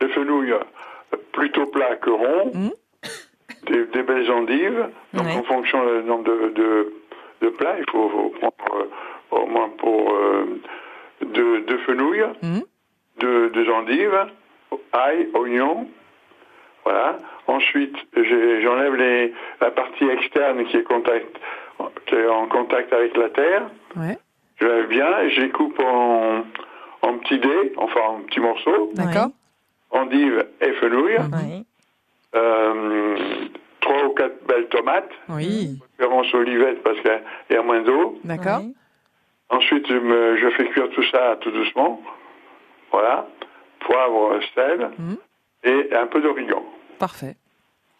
les 0.00 0.08
fenouils 0.14 0.52
euh, 0.52 1.16
plutôt 1.32 1.66
plats 1.66 1.96
que 1.96 2.10
ronds, 2.10 2.50
Mmh. 2.54 2.68
des, 3.70 3.86
des 3.86 4.02
belles 4.02 4.30
endives. 4.30 4.88
Donc 5.14 5.26
Ouais. 5.26 5.36
en 5.36 5.42
fonction 5.44 5.78
du 5.84 6.06
nombre 6.08 6.24
de, 6.24 6.52
de, 6.54 6.92
de 7.40 7.48
plats, 7.48 7.76
il 7.78 7.84
faut, 7.90 8.08
faut 8.08 8.30
prendre 8.50 8.82
euh, 8.82 9.36
au 9.36 9.46
moins 9.46 9.68
pour 9.78 10.14
euh, 10.14 10.60
deux, 11.24 11.60
deux 11.62 11.78
fenouilles, 11.78 12.24
Mmh. 12.42 12.60
deux, 13.20 13.50
deux 13.50 13.70
endives, 13.70 14.26
ail, 14.92 15.28
oignon. 15.34 15.88
Voilà. 16.84 17.18
Ensuite, 17.46 17.96
j'enlève 18.14 18.94
les, 18.94 19.32
la 19.60 19.70
partie 19.70 20.08
externe 20.08 20.64
qui 20.66 20.76
est, 20.76 20.82
contact, 20.82 21.36
qui 22.06 22.14
est 22.14 22.26
en 22.28 22.46
contact 22.46 22.92
avec 22.92 23.16
la 23.16 23.28
terre. 23.30 23.62
Ouais. 23.96 24.18
Je 24.60 24.66
lève 24.66 24.88
bien 24.88 25.18
et 25.20 25.30
je 25.30 25.40
les 25.42 25.50
coupe 25.50 25.78
en, 25.80 26.44
en 27.02 27.18
petits 27.18 27.38
dés, 27.38 27.72
enfin 27.76 28.00
en 28.08 28.20
petits 28.20 28.40
morceaux, 28.40 28.90
D'accord 28.94 29.28
endives 29.90 30.44
et 30.60 30.72
fenouilles. 30.72 31.16
Oui. 31.32 31.64
Euh, 32.34 33.16
trois 33.88 34.04
ou 34.06 34.10
quatre 34.10 34.44
belles 34.46 34.68
tomates, 34.68 35.10
Oui. 35.28 35.78
préférence 35.96 36.32
olivettes 36.34 36.82
parce 36.82 36.98
qu'il 37.00 37.20
y 37.50 37.56
a 37.56 37.62
moins 37.62 37.80
d'eau. 37.82 38.18
D'accord 38.24 38.60
Oui. 38.62 38.74
Ensuite, 39.50 39.86
je, 39.88 39.94
me- 39.94 40.36
je 40.36 40.50
fais 40.50 40.66
cuire 40.68 40.88
tout 40.94 41.04
ça 41.10 41.36
tout 41.40 41.50
doucement. 41.50 42.00
Voilà. 42.92 43.26
Poivre, 43.80 44.38
sel 44.54 44.90
Mhm. 44.98 45.16
et 45.64 45.94
un 45.94 46.06
peu 46.06 46.20
d'origan. 46.20 46.62
Parfait. 46.98 47.36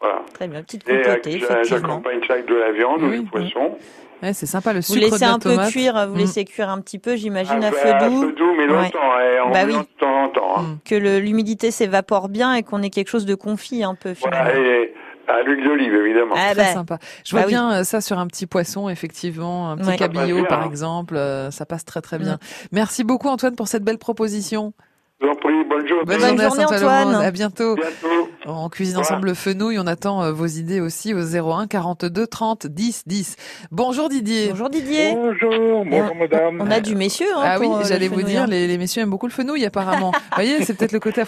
Voilà. 0.00 0.20
Très 0.34 0.46
bien, 0.48 0.62
petite 0.62 0.88
Et 0.88 0.92
euh, 0.92 1.02
compotée, 1.16 1.40
j'accompagne 1.64 2.20
ça 2.26 2.34
avec 2.34 2.46
de 2.46 2.54
la 2.54 2.72
viande 2.72 3.02
ou 3.02 3.06
Oui. 3.08 3.20
du 3.20 3.26
poisson. 3.30 3.76
Ouais, 4.22 4.32
c'est 4.32 4.46
sympa 4.46 4.72
le 4.72 4.80
Vous 4.80 4.82
sucre 4.94 5.00
laissez 5.00 5.16
de 5.16 5.20
la 5.20 5.32
un 5.34 5.38
peu 5.38 5.56
cuire, 5.70 6.06
vous 6.08 6.14
Mm. 6.16 6.18
laissez 6.18 6.44
cuire 6.44 6.68
un 6.70 6.80
petit 6.80 6.98
peu, 6.98 7.14
j'imagine, 7.16 7.62
à 7.62 7.68
Ah, 7.68 7.72
feu 7.72 7.90
bah, 7.92 8.08
doux. 8.08 8.22
feu 8.22 8.32
doux, 8.32 8.52
mais 8.56 8.64
Ouais. 8.66 8.82
longtemps, 8.82 9.20
et 9.20 9.40
en 9.40 9.50
Bah 9.50 9.60
oui. 9.64 9.74
de 9.78 9.82
temps 9.98 10.24
en 10.24 10.28
temps. 10.28 10.58
hein. 10.58 10.62
Mm. 10.62 10.78
Que 10.88 10.94
l'humidité 11.20 11.70
s'évapore 11.70 12.28
bien 12.28 12.54
et 12.54 12.62
qu'on 12.64 12.82
ait 12.82 12.90
quelque 12.90 13.08
chose 13.10 13.26
de 13.26 13.34
confit 13.36 13.84
un 13.84 13.94
peu 13.94 14.14
finalement. 14.14 14.44
Voilà, 14.52 14.58
et 14.60 14.94
à 15.28 15.42
l'huile 15.42 15.64
d'olive, 15.64 15.94
évidemment. 15.94 16.34
Ah 16.36 16.52
Très 16.52 16.54
bah, 16.54 16.72
sympa. 16.72 16.98
Je 17.24 17.32
vois 17.32 17.42
Bah 17.42 17.46
bien 17.48 17.72
euh, 17.72 17.84
ça 17.84 18.00
sur 18.00 18.18
un 18.18 18.26
petit 18.26 18.46
poisson, 18.46 18.88
effectivement, 18.88 19.70
un 19.70 19.76
petit 19.76 19.88
Ouais. 19.90 19.96
cabillaud 19.96 20.44
par 20.46 20.62
hein. 20.62 20.66
exemple, 20.66 21.16
euh, 21.16 21.50
ça 21.50 21.66
passe 21.66 21.84
très 21.84 22.00
très 22.00 22.18
bien. 22.18 22.38
Merci 22.72 23.04
beaucoup 23.04 23.28
Antoine 23.28 23.54
pour 23.56 23.68
cette 23.68 23.84
belle 23.84 23.98
proposition. 23.98 24.72
Je 25.20 25.26
vous 25.26 25.32
en 25.32 25.36
prie, 25.36 25.64
bonne 25.78 25.88
journée. 25.88 26.04
Bonne, 26.04 26.20
journée, 26.20 26.44
à 26.44 26.48
journée, 26.48 26.64
Saint-Ouen. 26.66 27.00
Antoine. 27.08 27.14
À 27.24 27.30
bientôt. 27.30 27.74
bientôt. 27.74 28.28
On 28.46 28.68
cuisine 28.68 28.94
Voilà. 28.94 29.08
ensemble 29.08 29.28
le 29.28 29.34
fenouil. 29.34 29.78
On 29.78 29.86
attend 29.86 30.22
euh, 30.22 30.32
vos 30.32 30.46
idées 30.46 30.80
aussi 30.80 31.12
au 31.14 31.18
01 31.20 31.66
42 31.66 32.26
30 32.26 32.66
10 32.66 33.02
10. 33.06 33.36
Bonjour 33.70 34.08
Didier. 34.08 34.48
Bonjour 34.50 34.70
Didier. 34.70 35.12
Bonjour, 35.14 35.84
bonjour 35.84 36.14
madame. 36.16 36.60
On 36.60 36.70
a 36.70 36.80
du 36.80 36.94
messieurs. 36.94 37.26
Hein, 37.36 37.42
Ah 37.44 37.58
oui, 37.60 37.66
pour, 37.66 37.78
euh, 37.78 37.84
j'allais 37.84 38.08
vous 38.08 38.22
dire, 38.22 38.42
hein. 38.42 38.46
les, 38.46 38.66
les 38.66 38.78
messieurs 38.78 39.02
aiment 39.02 39.10
beaucoup 39.10 39.26
le 39.26 39.32
fenouil 39.32 39.64
apparemment. 39.66 40.12
Vous 40.12 40.18
voyez, 40.34 40.62
c'est 40.64 40.74
peut-être 40.74 40.92
le 40.92 41.00
côté 41.00 41.16
Il 41.16 41.18
n'y 41.18 41.20
a 41.20 41.22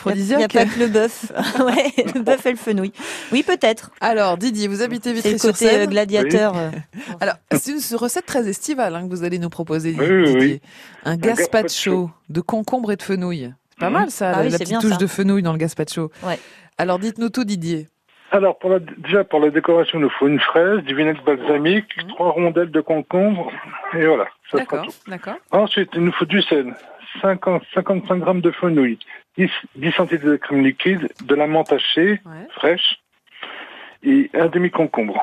aphrodisiaque. 0.46 0.52
pas 0.52 0.64
que 0.64 0.78
le 0.78 0.86
bœuf. 0.88 1.32
ouais, 1.60 2.04
le 2.14 2.20
bœuf 2.22 2.46
et 2.46 2.50
le 2.52 2.56
fenouil. 2.56 2.92
Oui, 3.32 3.42
peut-être. 3.42 3.90
Alors 4.00 4.38
Didier, 4.38 4.68
vous 4.68 4.82
habitez 4.82 5.14
C'est 5.20 5.32
le 5.32 5.38
côté 5.38 5.48
Vitry-sur-Seine. 5.48 5.80
euh, 5.82 5.86
gladiateur. 5.86 6.56
euh. 6.56 6.70
Alors, 7.20 7.34
c'est 7.52 7.72
une 7.72 7.96
recette 7.96 8.26
très 8.26 8.48
estivale 8.48 8.94
hein, 8.94 9.02
que 9.08 9.14
vous 9.14 9.24
allez 9.24 9.38
nous 9.38 9.50
proposer, 9.50 9.94
Oui, 9.98 10.06
oui, 10.08 10.24
Didier. 10.24 10.40
oui. 10.40 10.60
Un 11.04 11.16
gazpacho 11.16 12.10
de 12.28 12.40
concombre 12.40 12.92
et 12.92 12.96
de 12.96 13.02
fenouil. 13.02 13.52
C'est 13.81 13.87
pas 13.87 13.90
Mhm. 13.90 13.93
mal 13.99 14.11
ça, 14.11 14.29
Ah 14.35 14.38
la, 14.38 14.43
oui, 14.45 14.51
la 14.51 14.59
petite 14.59 14.69
bien 14.69 14.81
touche 14.81 14.90
ça. 14.90 14.97
de 14.99 15.07
fenouil 15.07 15.43
dans 15.43 15.53
le 15.53 15.59
gazpacho. 15.59 16.11
Ouais. 16.23 16.38
Alors 16.77 16.99
dites-nous 16.99 17.31
tout, 17.31 17.45
Didier. 17.45 17.88
Alors, 18.31 18.59
pour 18.59 18.69
la, 18.71 18.79
déjà, 18.79 19.25
pour 19.25 19.40
la 19.40 19.49
décoration, 19.51 19.99
il 19.99 20.03
nous 20.03 20.11
faut 20.11 20.29
une 20.29 20.38
fraise, 20.38 20.81
du 20.85 20.95
vinaigre 20.95 21.23
balsamique, 21.25 21.87
trois 22.11 22.31
rondelles 22.33 22.71
de 22.71 22.81
concombre, 22.83 23.51
et 23.95 24.05
voilà. 24.07 24.25
Ça 24.51 24.59
sera 24.59 24.59
D'accord, 24.59 24.85
tout. 24.87 25.11
d'accord. 25.11 25.35
Ensuite, 25.51 25.88
il 25.95 26.05
nous 26.05 26.12
faut 26.12 26.27
du 26.27 26.40
sel, 26.43 26.75
50, 27.23 27.62
55 27.75 28.16
grammes 28.19 28.40
de 28.43 28.51
fenouil, 28.53 28.99
10, 29.38 29.51
10 29.77 29.93
centilitres 29.93 30.27
de 30.27 30.37
crème 30.37 30.62
liquide, 30.62 31.09
de 31.25 31.35
la 31.35 31.47
menthe 31.49 31.73
hachée, 31.73 32.21
Ouais, 32.27 32.47
fraîche, 32.53 33.01
et 34.05 34.31
un 34.35 34.47
demi-concombre. 34.47 35.21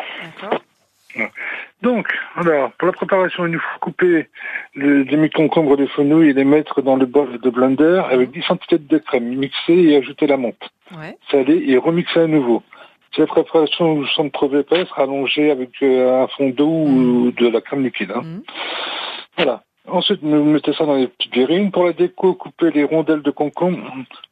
Donc, 1.83 2.07
alors, 2.35 2.71
pour 2.73 2.87
la 2.87 2.91
préparation, 2.93 3.45
il 3.45 3.51
nous 3.51 3.59
faut 3.59 3.79
couper 3.79 4.27
le 4.73 5.05
demi-concombre 5.05 5.77
de 5.77 5.85
fenouil 5.85 6.29
et 6.29 6.33
les 6.33 6.43
mettre 6.43 6.81
dans 6.81 6.95
le 6.95 7.05
bol 7.05 7.37
de 7.39 7.49
blender 7.49 8.01
avec 8.09 8.31
10 8.31 8.41
centilitres 8.43 8.87
de 8.87 8.97
crème, 8.97 9.25
mixer 9.35 9.73
et 9.73 9.95
ajouter 9.97 10.25
la 10.27 10.37
menthe. 10.37 10.69
Ouais. 10.97 11.17
saler 11.29 11.63
et 11.67 11.77
remixer 11.77 12.21
à 12.21 12.27
nouveau. 12.27 12.63
Si 13.13 13.19
la 13.21 13.27
préparation 13.27 14.05
semble 14.07 14.31
trop 14.31 14.53
épaisse, 14.55 14.89
rallongez 14.91 15.51
avec 15.51 15.71
euh, 15.83 16.23
un 16.23 16.27
fond 16.27 16.49
d'eau 16.49 16.67
ou 16.69 17.31
de 17.31 17.47
la 17.47 17.61
crème 17.61 17.83
liquide. 17.83 18.11
hein. 18.11 18.21
Mhm. 18.23 18.41
Voilà. 19.37 19.63
Ensuite, 19.89 20.19
vous 20.21 20.43
mettez 20.43 20.73
ça 20.73 20.85
dans 20.85 20.95
les 20.95 21.07
petites 21.07 21.33
verrines. 21.33 21.71
Pour 21.71 21.85
la 21.85 21.93
déco, 21.93 22.33
coupez 22.33 22.71
les 22.71 22.83
rondelles 22.83 23.21
de 23.21 23.31
concombre 23.31 23.79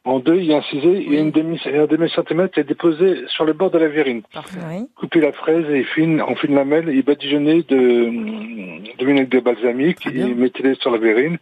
en 0.04 0.18
deux 0.18 0.38
et 0.40 0.54
incisez 0.54 0.98
et 0.98 1.18
une 1.18 1.30
demi, 1.30 1.58
un 1.64 1.86
demi 1.86 2.10
centimètre 2.10 2.58
et 2.58 2.64
déposez 2.64 3.24
sur 3.28 3.44
le 3.44 3.54
bord 3.54 3.70
de 3.70 3.78
la 3.78 3.88
verrine. 3.88 4.22
Parfait. 4.32 4.58
Oui. 4.68 4.86
Coupez 4.96 5.20
la 5.20 5.32
fraise 5.32 5.64
et 5.70 5.84
fine, 5.84 6.20
en 6.20 6.34
fine 6.34 6.54
lamelle 6.54 6.90
et 6.90 7.02
badigeonnez 7.02 7.62
de, 7.62 8.96
de 8.98 9.06
vinaigre 9.06 9.30
de 9.30 9.40
balsamique 9.40 10.06
et 10.06 10.34
mettez-les 10.34 10.74
sur 10.74 10.90
la 10.90 10.98
verrine. 10.98 11.38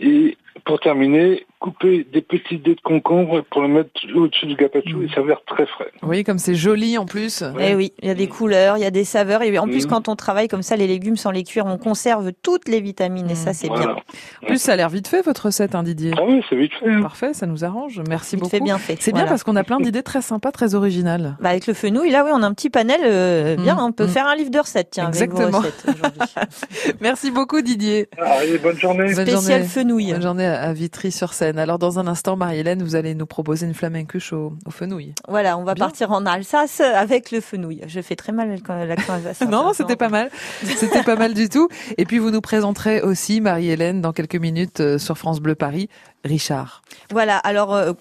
Et 0.00 0.36
pour 0.64 0.80
terminer, 0.80 1.46
coupez 1.58 2.04
des 2.12 2.20
petits 2.22 2.58
dés 2.58 2.74
de 2.74 2.80
concombre 2.80 3.42
pour 3.50 3.62
le 3.62 3.68
mettre 3.68 3.90
au-dessus 4.14 4.46
du 4.46 4.54
gazpacho 4.54 4.96
Mhm. 4.98 5.04
et 5.04 5.08
ça 5.14 5.22
va 5.22 5.32
être 5.32 5.44
très 5.46 5.66
frais. 5.66 5.90
Voyez 6.02 6.24
comme 6.24 6.38
c'est 6.38 6.54
joli 6.54 6.98
en 6.98 7.06
plus. 7.06 7.42
Eh 7.60 7.74
oui, 7.74 7.92
il 8.02 8.08
y 8.08 8.10
a 8.10 8.14
des 8.14 8.26
couleurs, 8.28 8.76
il 8.76 8.82
y 8.82 8.86
a 8.86 8.90
des 8.90 9.04
saveurs. 9.04 9.42
Et 9.42 9.58
en 9.58 9.66
plus, 9.66 9.84
Mhm. 9.84 9.90
quand 9.90 10.08
on 10.08 10.16
travaille 10.16 10.48
comme 10.48 10.62
ça, 10.62 10.76
les 10.76 10.86
légumes 10.86 11.16
sans 11.16 11.30
les 11.30 11.44
cuire, 11.44 11.66
on 11.66 11.78
conserve 11.78 12.32
toutes 12.42 12.68
les 12.68 12.80
vitamines. 12.80 13.30
Et 13.30 13.34
ça, 13.34 13.52
c'est 13.52 13.68
Voilà. 13.68 13.84
bien. 13.86 13.96
En 14.42 14.46
plus, 14.46 14.58
ça 14.60 14.72
a 14.72 14.76
l'air 14.76 14.88
vite 14.88 15.08
fait 15.08 15.22
votre 15.22 15.46
recette, 15.46 15.74
hein, 15.74 15.82
Didier. 15.82 16.12
Ah 16.16 16.22
oui, 16.26 16.42
c'est 16.48 16.56
vite 16.56 16.72
fait. 16.80 16.88
hein. 16.90 17.00
Parfait, 17.02 17.32
ça 17.32 17.46
nous 17.46 17.64
arrange. 17.64 18.00
Merci 18.08 18.36
Vite 18.36 18.40
beaucoup. 18.44 18.50
fait, 18.50 18.60
bien 18.60 18.78
fait. 18.78 18.96
C'est 19.00 19.12
bien 19.12 19.26
parce 19.26 19.42
qu'on 19.44 19.56
a 19.56 19.64
plein 19.64 19.78
d'idées 19.80 20.02
très 20.02 20.22
sympas, 20.22 20.52
très 20.52 20.74
originales. 20.74 21.36
Bah, 21.40 21.50
avec 21.50 21.66
le 21.66 21.74
fenouil, 21.74 22.10
là, 22.10 22.24
oui, 22.24 22.30
on 22.34 22.42
a 22.42 22.46
un 22.46 22.52
petit 22.54 22.70
panel 22.70 23.00
euh, 23.04 23.56
bien. 23.56 23.74
Mm, 23.76 23.78
On 23.80 23.92
peut 23.92 24.04
mm. 24.04 24.08
faire 24.08 24.26
un 24.26 24.36
livre 24.36 24.50
de 24.50 24.58
recettes, 24.58 24.88
tiens, 24.90 25.04
avec 25.08 25.22
Exactement. 25.22 25.50
vos 25.50 25.58
recettes 25.58 25.84
aujourd'hui. 25.88 26.20
Merci 27.00 27.30
beaucoup, 27.30 27.60
Didier. 27.62 28.08
Allez, 28.18 28.58
bonne 28.58 28.76
journée. 28.78 29.04
Bonne 29.14 29.26
Spécial 29.26 29.40
journée. 29.62 29.64
fenouil. 29.64 30.12
Bonne 30.12 30.22
journée 30.22 30.41
à 30.46 30.72
Vitry-sur-Seine. 30.72 31.58
Alors, 31.58 31.78
dans 31.78 31.98
un 31.98 32.06
instant, 32.06 32.36
Marie-Hélène, 32.36 32.82
vous 32.82 32.94
allez 32.94 33.14
nous 33.14 33.26
proposer 33.26 33.66
une 33.66 33.74
flamencuche 33.74 34.32
au, 34.32 34.54
au 34.66 34.70
fenouil. 34.70 35.14
Voilà, 35.28 35.56
on 35.58 35.64
va 35.64 35.74
Bien. 35.74 35.86
partir 35.86 36.10
en 36.12 36.24
Alsace 36.26 36.80
avec 36.80 37.30
le 37.30 37.40
fenouil. 37.40 37.80
Je 37.86 38.00
fais 38.00 38.16
très 38.16 38.32
mal 38.32 38.60
quand 38.62 38.74
l'accent 38.84 39.12
alsacien. 39.14 39.46
Non, 39.48 39.72
c'était 39.74 39.96
pas 39.96 40.08
mal. 40.08 40.30
C'était 40.62 41.02
pas 41.02 41.16
mal 41.16 41.34
du 41.34 41.48
tout. 41.48 41.68
Et 41.98 42.04
puis, 42.04 42.18
vous 42.18 42.30
nous 42.30 42.40
présenterez 42.40 43.00
aussi, 43.02 43.40
Marie-Hélène, 43.40 44.00
dans 44.00 44.12
quelques 44.12 44.36
minutes 44.36 44.80
euh, 44.80 44.98
sur 44.98 45.18
France 45.18 45.40
Bleu 45.40 45.54
Paris, 45.54 45.88
Richard. 46.24 46.82
Voilà, 47.10 47.38
alors. 47.38 47.74
euh, 47.74 47.92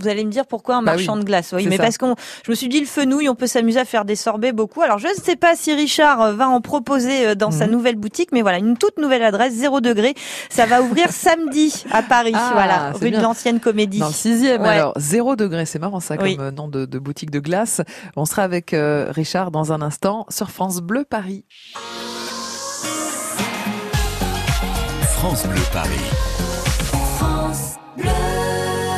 Vous 0.00 0.08
allez 0.08 0.24
me 0.24 0.30
dire 0.30 0.46
pourquoi 0.46 0.76
un 0.76 0.82
Bah 0.82 0.92
marchand 0.92 1.14
oui, 1.14 1.20
de 1.20 1.24
glace. 1.24 1.52
Oui, 1.56 1.66
mais 1.68 1.76
ça. 1.76 1.82
parce 1.84 1.98
qu'on, 1.98 2.14
je 2.44 2.50
me 2.50 2.56
suis 2.56 2.68
dit 2.68 2.80
le 2.80 2.86
fenouil, 2.86 3.28
on 3.28 3.34
peut 3.34 3.46
s'amuser 3.46 3.80
à 3.80 3.84
faire 3.84 4.04
des 4.04 4.16
sorbets 4.16 4.52
beaucoup. 4.52 4.82
Alors 4.82 4.98
je 4.98 5.08
ne 5.08 5.14
sais 5.14 5.36
pas 5.36 5.56
si 5.56 5.72
Richard 5.74 6.20
euh, 6.22 6.32
va 6.32 6.48
en 6.48 6.60
proposer 6.60 7.28
euh, 7.28 7.34
dans 7.34 7.50
sa 7.50 7.66
Mhm. 7.66 7.72
nouvelle 7.72 7.96
boutique, 7.96 8.30
mais 8.32 8.42
voilà, 8.42 8.58
une 8.58 8.76
toute 8.76 8.98
nouvelle 8.98 9.22
adresse, 9.22 9.52
0 9.54 9.80
degré. 9.80 10.14
Ça 10.50 10.66
va 10.66 10.82
ouvrir 10.82 11.08
samedi 11.10 11.84
à 11.90 12.02
Paris, 12.02 12.32
Ah, 12.34 12.50
voilà, 12.54 12.92
rue 12.92 13.10
de 13.10 13.20
l'ancienne 13.20 13.60
comédie. 13.60 13.98
Dans 13.98 14.08
le 14.08 14.12
sixième, 14.12 14.62
Ouais. 14.62 14.68
alors, 14.68 14.92
zéro 14.96 15.36
degré, 15.36 15.66
c'est 15.66 15.78
marrant 15.78 16.00
ça 16.00 16.16
comme 16.16 16.26
Oui. 16.26 16.36
euh, 16.40 16.50
nom 16.50 16.68
de, 16.68 16.84
de 16.84 16.98
boutique 16.98 17.30
de 17.30 17.40
glace. 17.40 17.80
On 18.16 18.24
sera 18.24 18.42
avec 18.42 18.72
euh, 18.74 19.06
Richard 19.10 19.50
dans 19.50 19.72
un 19.72 19.82
instant 19.82 20.26
sur 20.28 20.50
France 20.50 20.80
Bleu 20.80 21.04
Paris. 21.08 21.44
France 25.16 25.46
Bleu 25.46 25.62
Paris. 25.72 25.88